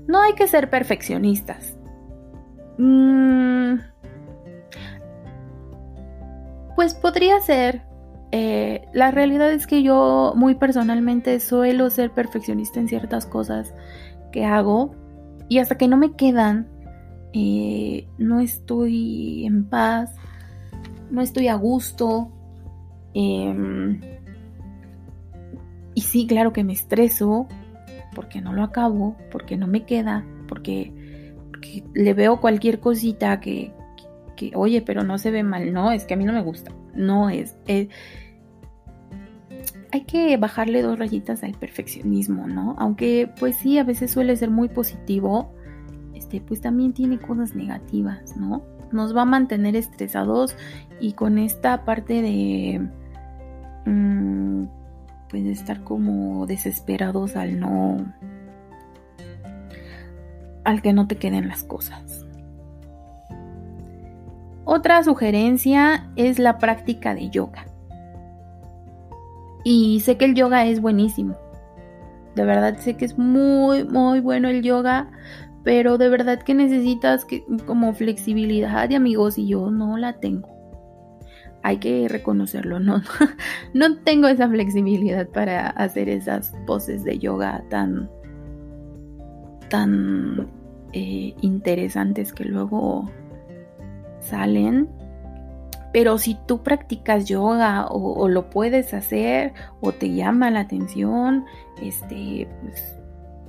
No 0.07 0.21
hay 0.21 0.33
que 0.33 0.47
ser 0.47 0.69
perfeccionistas. 0.69 1.77
Mm, 2.77 3.75
pues 6.75 6.93
podría 6.93 7.39
ser. 7.41 7.81
Eh, 8.31 8.85
la 8.93 9.11
realidad 9.11 9.51
es 9.51 9.67
que 9.67 9.83
yo 9.83 10.33
muy 10.35 10.55
personalmente 10.55 11.39
suelo 11.39 11.89
ser 11.89 12.11
perfeccionista 12.11 12.79
en 12.79 12.87
ciertas 12.89 13.25
cosas 13.25 13.73
hago 14.45 14.91
y 15.49 15.59
hasta 15.59 15.77
que 15.77 15.87
no 15.87 15.97
me 15.97 16.13
quedan, 16.13 16.67
eh, 17.33 18.07
no 18.17 18.39
estoy 18.39 19.45
en 19.45 19.65
paz, 19.65 20.15
no 21.09 21.21
estoy 21.21 21.47
a 21.47 21.55
gusto. 21.55 22.29
Em, 23.13 24.01
y 25.93 26.01
sí, 26.01 26.27
claro 26.27 26.53
que 26.53 26.63
me 26.63 26.73
estreso 26.73 27.47
porque 28.13 28.41
no 28.41 28.53
lo 28.53 28.63
acabo, 28.63 29.15
porque 29.31 29.57
no 29.57 29.67
me 29.67 29.85
queda, 29.85 30.25
porque, 30.47 30.93
le 31.93 32.13
veo 32.13 32.39
cualquier 32.39 32.79
cosita 32.79 33.39
que, 33.39 33.73
oye, 34.53 34.81
pero 34.81 35.03
no 35.03 35.17
se 35.17 35.31
ve 35.31 35.43
mal. 35.43 35.73
No, 35.73 35.91
es 35.91 36.05
que 36.05 36.13
a 36.13 36.17
mí 36.17 36.25
no 36.25 36.33
me 36.33 36.41
gusta. 36.41 36.71
No 36.93 37.29
es 37.29 37.55
hay 39.91 40.01
que 40.01 40.37
bajarle 40.37 40.81
dos 40.81 40.99
rayitas 40.99 41.43
al 41.43 41.53
perfeccionismo, 41.53 42.47
¿no? 42.47 42.75
Aunque 42.77 43.29
pues 43.39 43.57
sí, 43.57 43.77
a 43.77 43.83
veces 43.83 44.11
suele 44.11 44.35
ser 44.35 44.49
muy 44.49 44.69
positivo, 44.69 45.53
este, 46.13 46.41
pues 46.41 46.61
también 46.61 46.93
tiene 46.93 47.19
cosas 47.19 47.55
negativas, 47.55 48.35
¿no? 48.37 48.63
Nos 48.91 49.15
va 49.15 49.21
a 49.21 49.25
mantener 49.25 49.75
estresados 49.75 50.55
y 50.99 51.13
con 51.13 51.37
esta 51.37 51.85
parte 51.85 52.21
de, 52.21 52.87
mm, 53.85 54.65
pues 55.29 55.43
de 55.43 55.51
estar 55.51 55.83
como 55.83 56.45
desesperados 56.47 57.35
al 57.35 57.59
no, 57.59 58.13
al 60.63 60.81
que 60.81 60.93
no 60.93 61.07
te 61.07 61.17
queden 61.17 61.47
las 61.47 61.63
cosas. 61.63 62.25
Otra 64.65 65.01
sugerencia 65.01 66.09
es 66.17 66.39
la 66.39 66.57
práctica 66.57 67.15
de 67.15 67.29
yoga. 67.29 67.66
Y 69.69 69.99
sé 69.99 70.15
que 70.15 70.23
el 70.23 70.33
yoga 70.33 70.65
es 70.65 70.79
buenísimo. 70.79 71.35
De 72.35 72.45
verdad 72.45 72.77
sé 72.77 72.95
que 72.95 73.03
es 73.03 73.17
muy, 73.17 73.83
muy 73.83 74.21
bueno 74.21 74.47
el 74.47 74.61
yoga. 74.61 75.11
Pero 75.65 75.97
de 75.97 76.07
verdad 76.07 76.41
que 76.41 76.53
necesitas 76.53 77.25
que, 77.25 77.43
como 77.65 77.93
flexibilidad 77.93 78.87
de 78.87 78.95
amigos 78.95 79.37
y 79.37 79.45
yo 79.49 79.69
no 79.69 79.97
la 79.97 80.21
tengo. 80.21 80.47
Hay 81.63 81.79
que 81.79 82.07
reconocerlo, 82.07 82.79
no, 82.79 83.01
no 83.73 83.97
tengo 83.97 84.29
esa 84.29 84.47
flexibilidad 84.47 85.27
para 85.27 85.67
hacer 85.71 86.07
esas 86.07 86.53
poses 86.65 87.03
de 87.03 87.19
yoga 87.19 87.61
tan, 87.69 88.09
tan 89.67 90.47
eh, 90.93 91.33
interesantes 91.41 92.31
que 92.31 92.45
luego 92.45 93.11
salen 94.21 94.87
pero 95.97 96.19
si 96.19 96.37
tú 96.45 96.61
practicas 96.61 97.25
yoga 97.25 97.87
o, 97.87 98.27
lo 98.27 98.51
puedes 98.51 98.93
hacer 98.93 99.53
o 99.81 99.93
te 99.93 100.13
llama 100.13 100.51
la 100.51 100.59
atención, 100.59 101.43
este, 101.81 102.47
pues, 102.61 102.95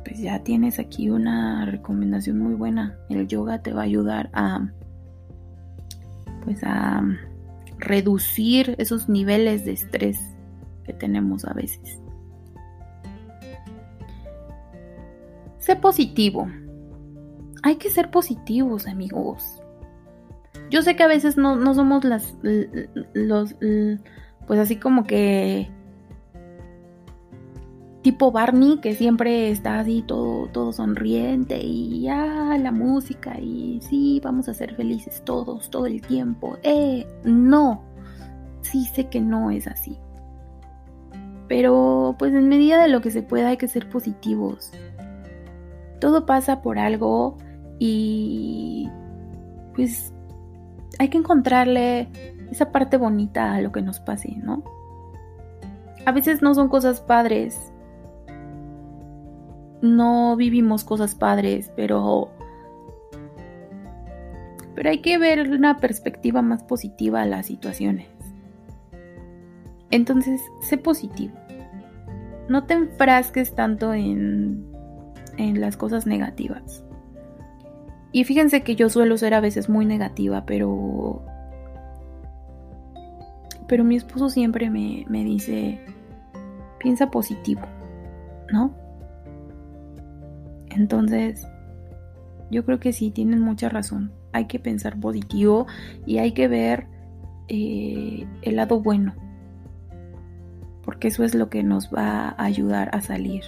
pues, 0.02 0.18
ya 0.18 0.42
tienes 0.44 0.78
aquí 0.78 1.10
una 1.10 1.66
recomendación 1.66 2.38
muy 2.38 2.54
buena. 2.54 2.96
El 3.10 3.28
yoga 3.28 3.60
te 3.60 3.74
va 3.74 3.82
a 3.82 3.84
ayudar 3.84 4.30
a, 4.32 4.66
pues 6.42 6.64
a 6.64 7.02
reducir 7.76 8.74
esos 8.78 9.10
niveles 9.10 9.66
de 9.66 9.72
estrés 9.72 10.18
que 10.84 10.94
tenemos 10.94 11.44
a 11.44 11.52
veces. 11.52 12.00
Sé 15.58 15.76
positivo. 15.76 16.48
Hay 17.62 17.76
que 17.76 17.90
ser 17.90 18.10
positivos, 18.10 18.86
amigos. 18.86 19.62
Yo 20.70 20.82
sé 20.82 20.96
que 20.96 21.02
a 21.02 21.08
veces 21.08 21.36
no, 21.36 21.74
somos 21.74 22.04
las, 22.04 22.34
los, 23.14 23.54
pues 24.46 24.60
así 24.60 24.76
como 24.76 25.04
que 25.04 25.70
tipo 28.02 28.30
Barney 28.30 28.78
que 28.78 28.94
siempre 28.94 29.50
está 29.50 29.80
así 29.80 30.02
todo, 30.06 30.46
todo 30.48 30.72
sonriente 30.72 31.60
y 31.62 32.02
ya 32.02 32.56
la 32.58 32.72
música 32.72 33.38
y 33.40 33.80
sí, 33.82 34.20
vamos 34.22 34.48
a 34.48 34.54
ser 34.54 34.74
felices 34.76 35.22
todos, 35.24 35.70
todo 35.70 35.86
el 35.86 36.00
tiempo. 36.02 36.58
Eh, 36.62 37.06
no, 37.24 37.82
sí 38.62 38.84
sé 38.84 39.08
que 39.08 39.20
no 39.20 39.50
es 39.50 39.66
así. 39.66 39.98
Pero 41.48 42.14
pues 42.18 42.34
en 42.34 42.48
medida 42.48 42.82
de 42.82 42.88
lo 42.88 43.00
que 43.00 43.10
se 43.10 43.22
pueda 43.22 43.48
hay 43.48 43.56
que 43.56 43.68
ser 43.68 43.88
positivos. 43.88 44.70
Todo 46.00 46.26
pasa 46.26 46.62
por 46.62 46.78
algo 46.78 47.38
y 47.78 48.88
pues 49.74 50.12
hay 50.98 51.08
que 51.08 51.18
encontrarle 51.18 52.08
esa 52.50 52.72
parte 52.72 52.96
bonita 52.96 53.54
a 53.54 53.60
lo 53.60 53.72
que 53.72 53.82
nos 53.82 54.00
pase, 54.00 54.36
¿no? 54.36 54.64
A 56.04 56.12
veces 56.12 56.42
no 56.42 56.54
son 56.54 56.68
cosas 56.68 57.00
padres. 57.00 57.72
No 59.80 60.36
vivimos 60.36 60.84
cosas 60.84 61.14
padres, 61.14 61.72
pero 61.76 62.30
pero 64.74 64.90
hay 64.90 65.00
que 65.00 65.18
ver 65.18 65.50
una 65.50 65.78
perspectiva 65.78 66.40
más 66.40 66.62
positiva 66.62 67.22
a 67.22 67.26
las 67.26 67.46
situaciones. 67.46 68.06
Entonces, 69.90 70.40
sé 70.60 70.78
positivo. 70.78 71.34
No 72.48 72.64
te 72.64 72.74
enfrasques 72.74 73.56
tanto 73.56 73.92
en, 73.92 74.64
en 75.36 75.60
las 75.60 75.76
cosas 75.76 76.06
negativas. 76.06 76.84
Y 78.12 78.24
fíjense 78.24 78.62
que 78.62 78.74
yo 78.74 78.88
suelo 78.88 79.18
ser 79.18 79.34
a 79.34 79.40
veces 79.40 79.68
muy 79.68 79.86
negativa, 79.86 80.44
pero... 80.46 81.22
Pero 83.66 83.84
mi 83.84 83.96
esposo 83.96 84.30
siempre 84.30 84.70
me, 84.70 85.04
me 85.08 85.24
dice, 85.24 85.78
piensa 86.78 87.10
positivo, 87.10 87.62
¿no? 88.50 88.72
Entonces, 90.70 91.46
yo 92.50 92.64
creo 92.64 92.80
que 92.80 92.92
sí, 92.92 93.10
tienen 93.10 93.40
mucha 93.40 93.68
razón. 93.68 94.12
Hay 94.32 94.46
que 94.46 94.58
pensar 94.58 94.98
positivo 94.98 95.66
y 96.06 96.18
hay 96.18 96.32
que 96.32 96.48
ver 96.48 96.86
eh, 97.48 98.26
el 98.42 98.56
lado 98.56 98.80
bueno. 98.80 99.14
Porque 100.82 101.08
eso 101.08 101.24
es 101.24 101.34
lo 101.34 101.50
que 101.50 101.62
nos 101.62 101.92
va 101.92 102.30
a 102.30 102.44
ayudar 102.44 102.90
a 102.94 103.02
salir 103.02 103.42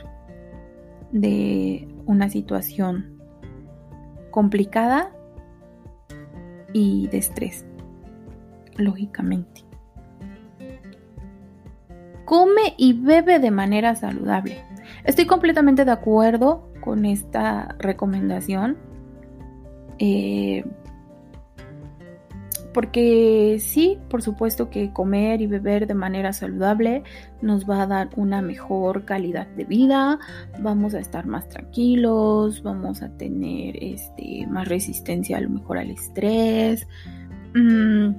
de 1.13 1.89
una 2.05 2.29
situación 2.29 3.20
complicada 4.31 5.11
y 6.73 7.09
de 7.09 7.19
estrés, 7.19 7.65
lógicamente. 8.77 9.65
Come 12.25 12.75
y 12.77 12.93
bebe 12.93 13.39
de 13.39 13.51
manera 13.51 13.97
saludable. 13.97 14.63
Estoy 15.05 15.27
completamente 15.27 15.85
de 15.85 15.91
acuerdo 15.91 16.69
con 16.81 17.05
esta 17.05 17.75
recomendación. 17.79 18.79
Eh, 19.99 20.65
porque 22.73 23.59
sí, 23.61 23.99
por 24.09 24.23
supuesto 24.23 24.71
que 24.71 24.93
comer 24.93 25.41
y 25.41 25.47
beber 25.47 25.87
de 25.87 25.95
manera 25.95 26.33
saludable 26.33 27.03
nos 27.43 27.69
va 27.69 27.83
a 27.83 27.87
dar 27.87 28.11
una 28.17 28.43
mejor 28.43 29.05
calidad 29.05 29.47
de 29.49 29.65
vida, 29.65 30.19
vamos 30.61 30.95
a 30.95 31.01
estar 31.01 31.27
más 31.27 31.49
tranquilos, 31.49 32.63
vamos 32.63 33.03
a 33.03 33.09
tener 33.17 33.83
este, 33.83 34.47
más 34.47 34.69
resistencia 34.69 35.39
a 35.39 35.41
lo 35.41 35.51
mejor 35.51 35.79
al 35.79 35.91
estrés. 35.91 36.87
Mm, 37.55 38.13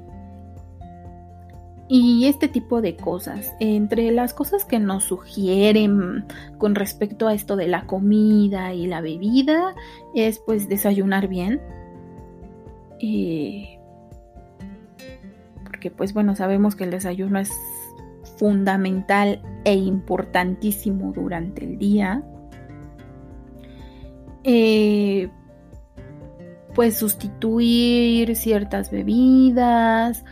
y 1.94 2.26
este 2.28 2.48
tipo 2.48 2.82
de 2.82 2.96
cosas. 2.96 3.54
Entre 3.60 4.12
las 4.12 4.34
cosas 4.34 4.64
que 4.64 4.80
nos 4.80 5.04
sugieren 5.04 6.26
con 6.58 6.74
respecto 6.74 7.28
a 7.28 7.34
esto 7.34 7.58
de 7.58 7.68
la 7.68 7.86
comida 7.86 8.74
y 8.74 8.88
la 8.88 9.02
bebida 9.02 9.76
es 10.16 10.40
pues 10.40 10.70
desayunar 10.70 11.28
bien. 11.28 11.60
Eh, 13.02 13.81
porque 15.82 15.90
pues 15.90 16.14
bueno, 16.14 16.36
sabemos 16.36 16.76
que 16.76 16.84
el 16.84 16.92
desayuno 16.92 17.40
es 17.40 17.52
fundamental 18.38 19.42
e 19.64 19.74
importantísimo 19.74 21.12
durante 21.12 21.66
el 21.66 21.80
día. 21.80 22.22
Eh, 24.44 25.28
pues 26.76 27.00
sustituir 27.00 28.36
ciertas 28.36 28.92
bebidas, 28.92 30.24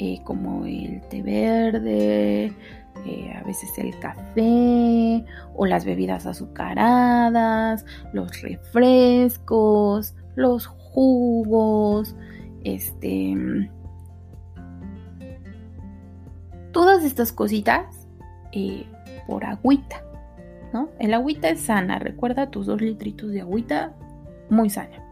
eh, 0.00 0.22
como 0.24 0.66
el 0.66 1.00
té 1.08 1.22
verde, 1.22 2.46
eh, 3.06 3.32
a 3.32 3.44
veces 3.44 3.78
el 3.78 3.96
café 4.00 5.24
o 5.54 5.66
las 5.66 5.84
bebidas 5.84 6.26
azucaradas, 6.26 7.86
los 8.12 8.42
refrescos, 8.42 10.16
los 10.34 10.66
jugos, 10.66 12.16
este, 12.64 13.70
todas 16.76 17.04
estas 17.04 17.32
cositas 17.32 18.06
eh, 18.52 18.84
por 19.26 19.46
agüita, 19.46 20.04
¿no? 20.74 20.90
El 20.98 21.14
agüita 21.14 21.48
es 21.48 21.60
sana, 21.60 21.98
recuerda 21.98 22.50
tus 22.50 22.66
dos 22.66 22.82
litritos 22.82 23.30
de 23.30 23.40
agüita, 23.40 23.94
muy 24.50 24.68
sana. 24.68 25.02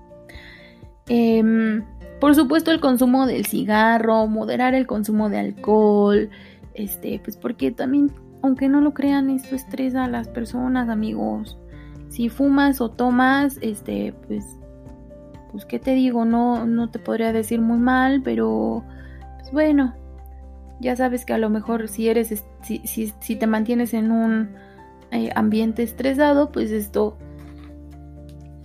Em, 1.09 1.83
por 2.21 2.35
supuesto, 2.35 2.71
el 2.71 2.81
consumo 2.81 3.27
del 3.27 3.47
cigarro, 3.47 4.27
moderar 4.27 4.75
el 4.75 4.87
consumo 4.87 5.31
de 5.31 5.39
alcohol, 5.39 6.29
este, 6.75 7.19
pues 7.25 7.39
porque 7.39 7.71
también, 7.71 8.13
aunque 8.43 8.69
no 8.69 8.83
lo 8.83 8.93
crean, 8.93 9.31
esto 9.31 9.55
estresa 9.55 10.05
a 10.05 10.09
las 10.09 10.29
personas, 10.29 10.91
amigos. 10.91 11.57
Si 12.11 12.29
fumas 12.29 12.83
o 12.83 12.91
tomas, 12.91 13.57
este, 13.63 14.13
pues, 14.27 14.45
pues, 15.51 15.65
¿qué 15.65 15.79
te 15.79 15.95
digo? 15.95 16.27
No, 16.27 16.67
no 16.67 16.91
te 16.91 16.99
podría 16.99 17.33
decir 17.33 17.63
muy 17.63 17.79
mal, 17.79 18.21
pero, 18.23 18.85
pues 19.39 19.51
bueno, 19.51 19.95
ya 20.85 20.95
sabes 20.95 21.25
que 21.25 21.33
a 21.33 21.39
lo 21.39 21.49
mejor 21.49 21.89
si 21.89 22.11
eres, 22.11 22.45
si, 22.63 22.83
si, 22.85 23.37
te 23.37 23.47
mantienes 23.47 23.95
en 23.95 24.13
un 24.13 24.51
eh, 25.13 25.31
ambiente 25.35 25.83
estresado, 25.83 26.53
pues 26.53 26.71
esto, 26.73 27.17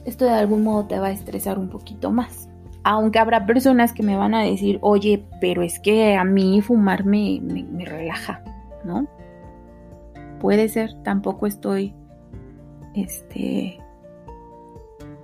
esto 0.04 0.26
de 0.26 0.32
algún 0.32 0.64
modo 0.64 0.86
te 0.86 1.00
va 1.00 1.08
a 1.08 1.12
estresar 1.12 1.58
un 1.58 1.70
poquito 1.70 2.12
más. 2.12 2.50
Aunque 2.84 3.20
habrá 3.20 3.46
personas 3.46 3.94
que 3.94 4.04
me 4.04 4.18
van 4.18 4.34
a 4.34 4.44
decir, 4.44 4.80
oye, 4.82 5.26
pero 5.40 5.62
es 5.62 5.80
que 5.80 6.18
a 6.18 6.26
mí 6.26 6.62
fumar 6.62 7.06
me, 7.06 7.40
relaja, 7.86 8.44
¿no? 8.84 9.08
Puede 10.42 10.68
ser, 10.68 11.02
tampoco 11.04 11.48
estoy 11.48 11.94
este, 12.96 13.80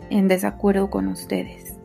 en 0.10 0.30
desacuerdo 0.30 0.90
con 0.90 1.10
ustedes. 1.10 1.78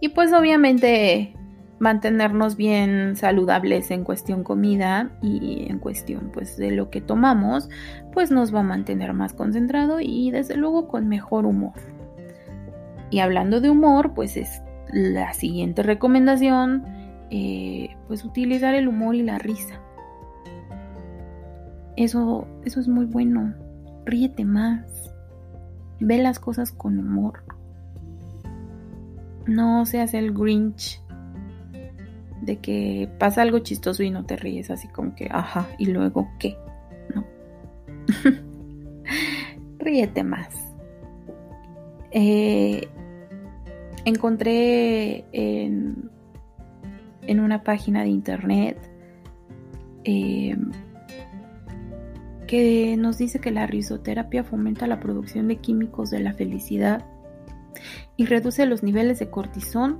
Y 0.00 0.08
pues 0.08 0.32
obviamente 0.32 1.35
mantenernos 1.78 2.56
bien 2.56 3.16
saludables 3.16 3.90
en 3.90 4.04
cuestión 4.04 4.44
comida 4.44 5.10
y 5.20 5.66
en 5.68 5.78
cuestión 5.78 6.30
pues 6.32 6.56
de 6.56 6.70
lo 6.70 6.90
que 6.90 7.00
tomamos, 7.00 7.68
pues 8.12 8.30
nos 8.30 8.54
va 8.54 8.60
a 8.60 8.64
mantener 8.64 9.12
más 9.12 9.34
concentrado 9.34 10.00
y 10.00 10.30
desde 10.30 10.56
luego 10.56 10.88
con 10.88 11.08
mejor 11.08 11.46
humor. 11.46 11.74
Y 13.10 13.20
hablando 13.20 13.60
de 13.60 13.70
humor, 13.70 14.14
pues 14.14 14.36
es 14.36 14.62
la 14.92 15.32
siguiente 15.32 15.82
recomendación, 15.82 16.84
eh, 17.30 17.96
pues 18.08 18.24
utilizar 18.24 18.74
el 18.74 18.88
humor 18.88 19.14
y 19.14 19.22
la 19.22 19.38
risa. 19.38 19.80
Eso, 21.96 22.46
eso 22.64 22.80
es 22.80 22.88
muy 22.88 23.06
bueno. 23.06 23.54
Ríete 24.04 24.44
más. 24.44 25.12
Ve 25.98 26.18
las 26.18 26.38
cosas 26.38 26.72
con 26.72 26.98
humor. 26.98 27.42
No 29.46 29.86
seas 29.86 30.12
el 30.12 30.32
Grinch 30.32 31.00
de 32.40 32.58
que 32.58 33.08
pasa 33.18 33.42
algo 33.42 33.58
chistoso 33.60 34.02
y 34.02 34.10
no 34.10 34.24
te 34.24 34.36
ríes 34.36 34.70
así 34.70 34.88
como 34.88 35.14
que, 35.14 35.28
ajá, 35.30 35.66
y 35.78 35.86
luego 35.86 36.28
qué, 36.38 36.56
no. 37.14 37.24
Ríete 39.78 40.24
más. 40.24 40.54
Eh, 42.10 42.88
encontré 44.04 45.24
en, 45.32 46.10
en, 47.22 47.40
una 47.40 47.62
página 47.62 48.02
de 48.02 48.08
internet 48.08 48.78
em, 50.04 50.70
que 52.46 52.96
nos 52.96 53.18
dice 53.18 53.40
que 53.40 53.50
la 53.50 53.66
risoterapia 53.66 54.44
fomenta 54.44 54.86
la 54.86 55.00
producción 55.00 55.48
de 55.48 55.56
químicos 55.56 56.10
de 56.10 56.20
la 56.20 56.32
felicidad 56.32 57.04
y 58.16 58.26
reduce 58.26 58.64
los 58.66 58.82
niveles 58.82 59.18
de 59.18 59.28
cortisón, 59.28 59.98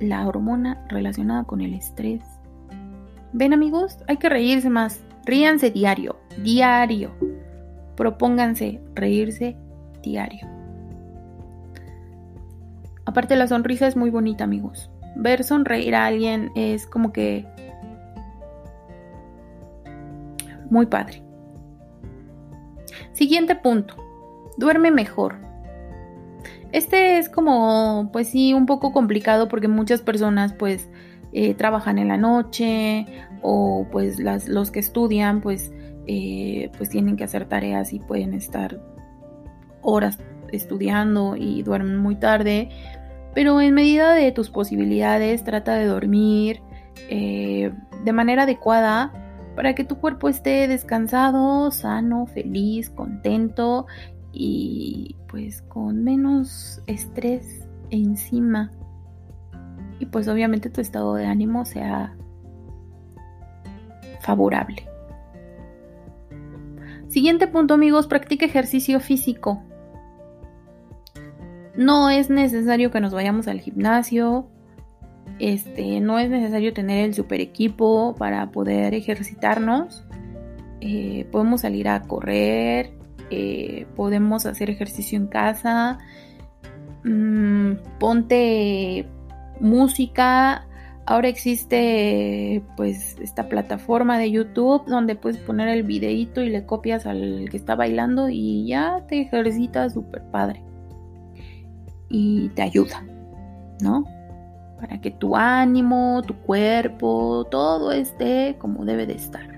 la 0.00 0.26
hormona 0.26 0.84
relacionada 0.88 1.44
con 1.44 1.60
el 1.60 1.74
estrés. 1.74 2.22
Ven 3.32 3.52
amigos, 3.52 3.98
hay 4.06 4.16
que 4.16 4.28
reírse 4.28 4.70
más. 4.70 5.02
Ríanse 5.24 5.70
diario, 5.70 6.16
diario. 6.42 7.12
Propónganse 7.96 8.80
reírse 8.94 9.56
diario. 10.02 10.46
Aparte 13.04 13.36
la 13.36 13.46
sonrisa 13.46 13.86
es 13.86 13.96
muy 13.96 14.10
bonita, 14.10 14.44
amigos. 14.44 14.90
Ver 15.16 15.44
sonreír 15.44 15.94
a 15.94 16.06
alguien 16.06 16.50
es 16.54 16.86
como 16.86 17.12
que 17.12 17.46
muy 20.70 20.86
padre. 20.86 21.22
Siguiente 23.12 23.56
punto. 23.56 23.96
Duerme 24.58 24.90
mejor. 24.90 25.45
Este 26.72 27.18
es 27.18 27.28
como, 27.28 28.10
pues 28.12 28.28
sí, 28.28 28.52
un 28.54 28.66
poco 28.66 28.92
complicado 28.92 29.48
porque 29.48 29.68
muchas 29.68 30.02
personas 30.02 30.52
pues 30.52 30.88
eh, 31.32 31.54
trabajan 31.54 31.98
en 31.98 32.08
la 32.08 32.16
noche 32.16 33.06
o 33.42 33.86
pues 33.90 34.18
las, 34.18 34.48
los 34.48 34.70
que 34.70 34.80
estudian 34.80 35.40
pues, 35.40 35.72
eh, 36.06 36.70
pues 36.76 36.88
tienen 36.90 37.16
que 37.16 37.24
hacer 37.24 37.46
tareas 37.46 37.92
y 37.92 38.00
pueden 38.00 38.34
estar 38.34 38.80
horas 39.82 40.18
estudiando 40.52 41.36
y 41.36 41.62
duermen 41.62 41.96
muy 41.96 42.16
tarde. 42.16 42.68
Pero 43.34 43.60
en 43.60 43.74
medida 43.74 44.14
de 44.14 44.32
tus 44.32 44.50
posibilidades, 44.50 45.44
trata 45.44 45.74
de 45.74 45.86
dormir 45.86 46.62
eh, 47.10 47.72
de 48.04 48.12
manera 48.12 48.44
adecuada 48.44 49.12
para 49.54 49.74
que 49.74 49.84
tu 49.84 49.98
cuerpo 49.98 50.28
esté 50.28 50.68
descansado, 50.68 51.70
sano, 51.70 52.26
feliz, 52.26 52.90
contento 52.90 53.86
y 54.38 55.16
pues 55.28 55.62
con 55.62 56.04
menos 56.04 56.82
estrés 56.86 57.66
encima. 57.90 58.70
Y 59.98 60.06
pues 60.06 60.28
obviamente 60.28 60.68
tu 60.68 60.80
estado 60.80 61.14
de 61.14 61.24
ánimo 61.24 61.64
sea 61.64 62.14
favorable. 64.20 64.86
Siguiente 67.08 67.46
punto 67.46 67.74
amigos, 67.74 68.06
practica 68.06 68.44
ejercicio 68.44 69.00
físico. 69.00 69.62
No 71.74 72.10
es 72.10 72.28
necesario 72.28 72.90
que 72.90 73.00
nos 73.00 73.14
vayamos 73.14 73.48
al 73.48 73.60
gimnasio. 73.60 74.48
Este, 75.38 76.00
no 76.00 76.18
es 76.18 76.28
necesario 76.28 76.74
tener 76.74 77.04
el 77.06 77.14
super 77.14 77.40
equipo 77.40 78.14
para 78.18 78.50
poder 78.50 78.92
ejercitarnos. 78.92 80.04
Eh, 80.82 81.26
podemos 81.32 81.62
salir 81.62 81.88
a 81.88 82.02
correr, 82.02 82.92
eh, 83.30 83.86
podemos 83.96 84.46
hacer 84.46 84.70
ejercicio 84.70 85.18
en 85.18 85.26
casa. 85.26 85.98
Mm, 87.04 87.72
ponte 87.98 89.06
música. 89.60 90.66
Ahora 91.06 91.28
existe 91.28 92.64
pues 92.76 93.16
esta 93.20 93.48
plataforma 93.48 94.18
de 94.18 94.32
YouTube 94.32 94.84
donde 94.86 95.14
puedes 95.14 95.38
poner 95.38 95.68
el 95.68 95.84
videíto 95.84 96.42
y 96.42 96.50
le 96.50 96.66
copias 96.66 97.06
al 97.06 97.48
que 97.48 97.56
está 97.56 97.76
bailando 97.76 98.28
y 98.28 98.66
ya 98.66 99.04
te 99.06 99.20
ejercitas 99.20 99.92
súper 99.92 100.22
padre 100.32 100.64
y 102.08 102.48
te 102.50 102.62
ayuda, 102.62 103.04
¿no? 103.80 104.04
Para 104.80 105.00
que 105.00 105.12
tu 105.12 105.36
ánimo, 105.36 106.22
tu 106.26 106.34
cuerpo, 106.34 107.46
todo 107.50 107.92
esté 107.92 108.56
como 108.58 108.84
debe 108.84 109.06
de 109.06 109.14
estar. 109.14 109.55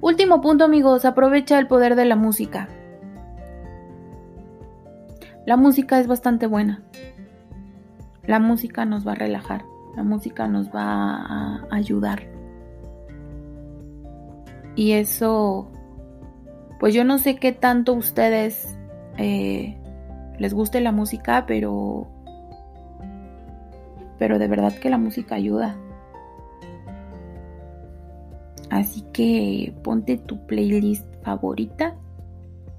Último 0.00 0.40
punto 0.40 0.64
amigos, 0.64 1.04
aprovecha 1.04 1.58
el 1.58 1.66
poder 1.66 1.96
de 1.96 2.04
la 2.04 2.16
música. 2.16 2.68
La 5.46 5.56
música 5.56 5.98
es 5.98 6.06
bastante 6.06 6.46
buena. 6.46 6.82
la 8.26 8.40
música 8.40 8.84
nos 8.84 9.06
va 9.06 9.12
a 9.12 9.14
relajar, 9.14 9.64
la 9.94 10.02
música 10.02 10.48
nos 10.48 10.68
va 10.68 11.16
a 11.16 11.66
ayudar. 11.70 12.28
Y 14.74 14.92
eso, 14.92 15.70
pues 16.80 16.92
yo 16.92 17.04
no 17.04 17.18
sé 17.18 17.36
qué 17.36 17.52
tanto 17.52 17.94
ustedes 17.94 18.76
eh, 19.16 19.78
les 20.38 20.52
guste 20.52 20.80
la 20.80 20.92
música, 20.92 21.44
pero, 21.46 22.08
pero 24.18 24.38
de 24.38 24.48
verdad 24.48 24.74
que 24.74 24.90
la 24.90 24.98
música 24.98 25.36
ayuda. 25.36 25.76
Así 28.70 29.04
que 29.12 29.74
ponte 29.82 30.16
tu 30.16 30.44
playlist 30.46 31.06
favorita 31.22 31.96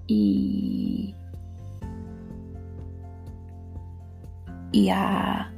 y 0.06 1.16
y 4.72 4.90
a, 4.90 5.52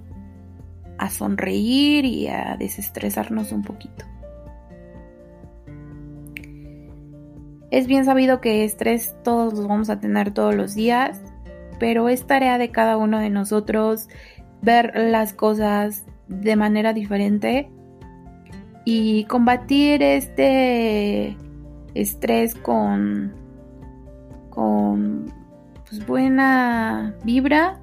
a 0.97 1.09
sonreír 1.09 2.05
y 2.05 2.27
a 2.27 2.55
desestresarnos 2.57 3.51
un 3.51 3.63
poquito. 3.63 4.05
Es 7.71 7.85
bien 7.87 8.05
sabido 8.05 8.41
que 8.41 8.63
estrés 8.63 9.15
todos 9.23 9.53
los 9.53 9.67
vamos 9.67 9.89
a 9.89 9.99
tener 9.99 10.31
todos 10.31 10.55
los 10.55 10.73
días, 10.73 11.21
pero 11.79 12.09
es 12.09 12.25
tarea 12.25 12.57
de 12.57 12.71
cada 12.71 12.97
uno 12.97 13.19
de 13.19 13.29
nosotros 13.29 14.07
ver 14.61 14.93
las 14.95 15.33
cosas 15.33 16.05
de 16.27 16.55
manera 16.55 16.93
diferente 16.93 17.69
y 18.91 19.25
combatir 19.25 20.01
este 20.01 21.37
estrés 21.93 22.55
con, 22.55 23.31
con 24.49 25.31
pues, 25.87 26.07
buena 26.07 27.13
vibra 27.23 27.79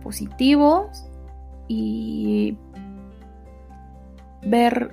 positivos 0.00 1.10
y 1.66 2.56
ver 4.46 4.92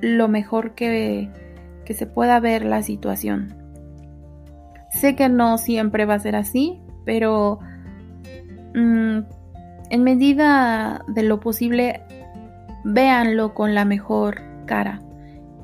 lo 0.00 0.28
mejor 0.28 0.76
que, 0.76 1.28
se 1.92 2.06
pueda 2.06 2.40
ver 2.40 2.64
la 2.64 2.82
situación. 2.82 3.54
Sé 4.88 5.14
que 5.14 5.28
no 5.28 5.58
siempre 5.58 6.06
va 6.06 6.14
a 6.14 6.20
ser 6.20 6.36
así, 6.36 6.80
pero 7.04 7.58
mm, 8.74 9.18
en 9.90 10.02
medida 10.02 11.04
de 11.08 11.22
lo 11.22 11.38
posible, 11.40 12.00
véanlo 12.84 13.52
con 13.52 13.74
la 13.74 13.84
mejor 13.84 14.51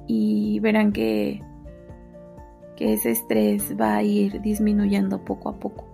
y 0.07 0.61
verán 0.61 0.93
que, 0.93 1.43
que 2.77 2.95
ese 2.95 3.11
estrés 3.11 3.75
va 3.79 3.97
a 3.97 4.03
ir 4.03 4.41
disminuyendo 4.41 5.25
poco 5.25 5.51
a 5.51 5.59
poco. 5.59 5.89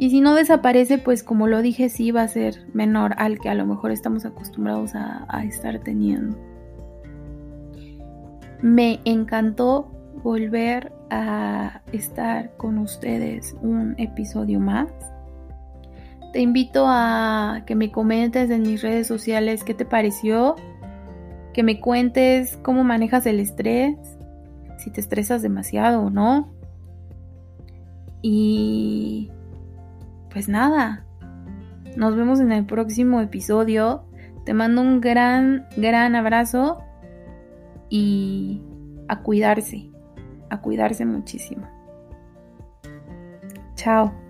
Y 0.00 0.10
si 0.10 0.20
no 0.20 0.36
desaparece, 0.36 0.98
pues 0.98 1.24
como 1.24 1.48
lo 1.48 1.60
dije, 1.60 1.88
sí 1.88 2.12
va 2.12 2.22
a 2.22 2.28
ser 2.28 2.68
menor 2.72 3.14
al 3.18 3.40
que 3.40 3.48
a 3.48 3.54
lo 3.54 3.66
mejor 3.66 3.90
estamos 3.90 4.24
acostumbrados 4.24 4.92
a, 4.94 5.26
estar 5.42 5.80
teniendo. 5.80 6.38
Me 8.62 9.00
encantó 9.04 9.90
volver 10.22 10.92
a 11.10 11.82
estar 11.90 12.56
con 12.56 12.78
ustedes 12.78 13.56
un 13.60 13.96
episodio 13.98 14.60
más. 14.60 14.86
Te 16.32 16.42
invito 16.42 16.84
a 16.86 17.64
que 17.66 17.74
me 17.74 17.90
comentes 17.90 18.50
en 18.50 18.62
mis 18.62 18.82
redes 18.82 19.08
sociales 19.08 19.64
qué 19.64 19.74
te 19.74 19.84
pareció, 19.84 20.54
que 21.58 21.64
me 21.64 21.80
cuentes 21.80 22.56
cómo 22.62 22.84
manejas 22.84 23.26
el 23.26 23.40
estrés, 23.40 23.96
si 24.76 24.92
te 24.92 25.00
estresas 25.00 25.42
demasiado 25.42 26.02
o 26.02 26.08
no. 26.08 26.52
Y 28.22 29.32
pues 30.30 30.48
nada, 30.48 31.04
nos 31.96 32.14
vemos 32.14 32.38
en 32.38 32.52
el 32.52 32.64
próximo 32.64 33.20
episodio. 33.20 34.04
Te 34.44 34.54
mando 34.54 34.82
un 34.82 35.00
gran, 35.00 35.66
gran 35.76 36.14
abrazo 36.14 36.78
y 37.90 38.62
a 39.08 39.24
cuidarse, 39.24 39.90
a 40.50 40.60
cuidarse 40.60 41.04
muchísimo. 41.06 41.66
Chao. 43.74 44.27